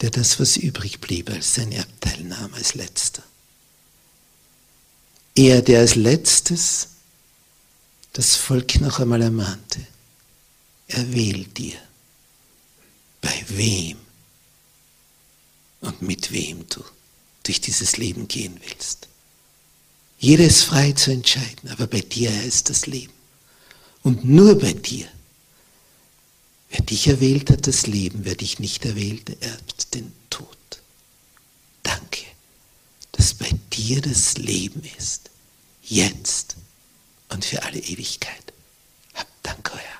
der 0.00 0.10
das, 0.10 0.40
was 0.40 0.56
übrig 0.56 1.00
blieb, 1.00 1.30
als 1.30 1.54
sein 1.54 1.72
Erbteil 1.72 2.22
nahm, 2.24 2.54
als 2.54 2.74
letzter. 2.74 3.22
Er, 5.34 5.62
der 5.62 5.80
als 5.80 5.94
letztes 5.94 6.88
das 8.12 8.36
Volk 8.36 8.80
noch 8.80 9.00
einmal 9.00 9.22
ermahnte, 9.22 9.86
erwähl 10.88 11.44
dir, 11.44 11.78
bei 13.20 13.44
wem 13.48 13.96
und 15.80 16.02
mit 16.02 16.32
wem 16.32 16.66
du 16.68 16.82
durch 17.44 17.60
dieses 17.60 17.96
Leben 17.96 18.28
gehen 18.28 18.60
willst. 18.66 19.08
Jeder 20.18 20.44
ist 20.44 20.62
frei 20.62 20.92
zu 20.92 21.10
entscheiden, 21.10 21.70
aber 21.70 21.86
bei 21.86 22.00
dir 22.00 22.30
ist 22.44 22.70
das 22.70 22.86
Leben. 22.86 23.12
Und 24.02 24.24
nur 24.24 24.58
bei 24.58 24.72
dir. 24.72 25.08
Wer 26.72 26.80
dich 26.80 27.06
erwählt 27.06 27.50
hat, 27.50 27.66
das 27.66 27.86
Leben. 27.86 28.24
Wer 28.24 28.34
dich 28.34 28.58
nicht 28.58 28.84
erwählt, 28.86 29.28
erbt 29.42 29.94
den 29.94 30.10
Tod. 30.30 30.48
Danke, 31.82 32.22
dass 33.12 33.34
bei 33.34 33.50
dir 33.74 34.00
das 34.00 34.38
Leben 34.38 34.82
ist. 34.98 35.30
Jetzt 35.82 36.56
und 37.28 37.44
für 37.44 37.62
alle 37.62 37.78
Ewigkeit. 37.78 38.54
Hab 39.14 39.26
Dank, 39.42 39.70
euer 39.74 39.91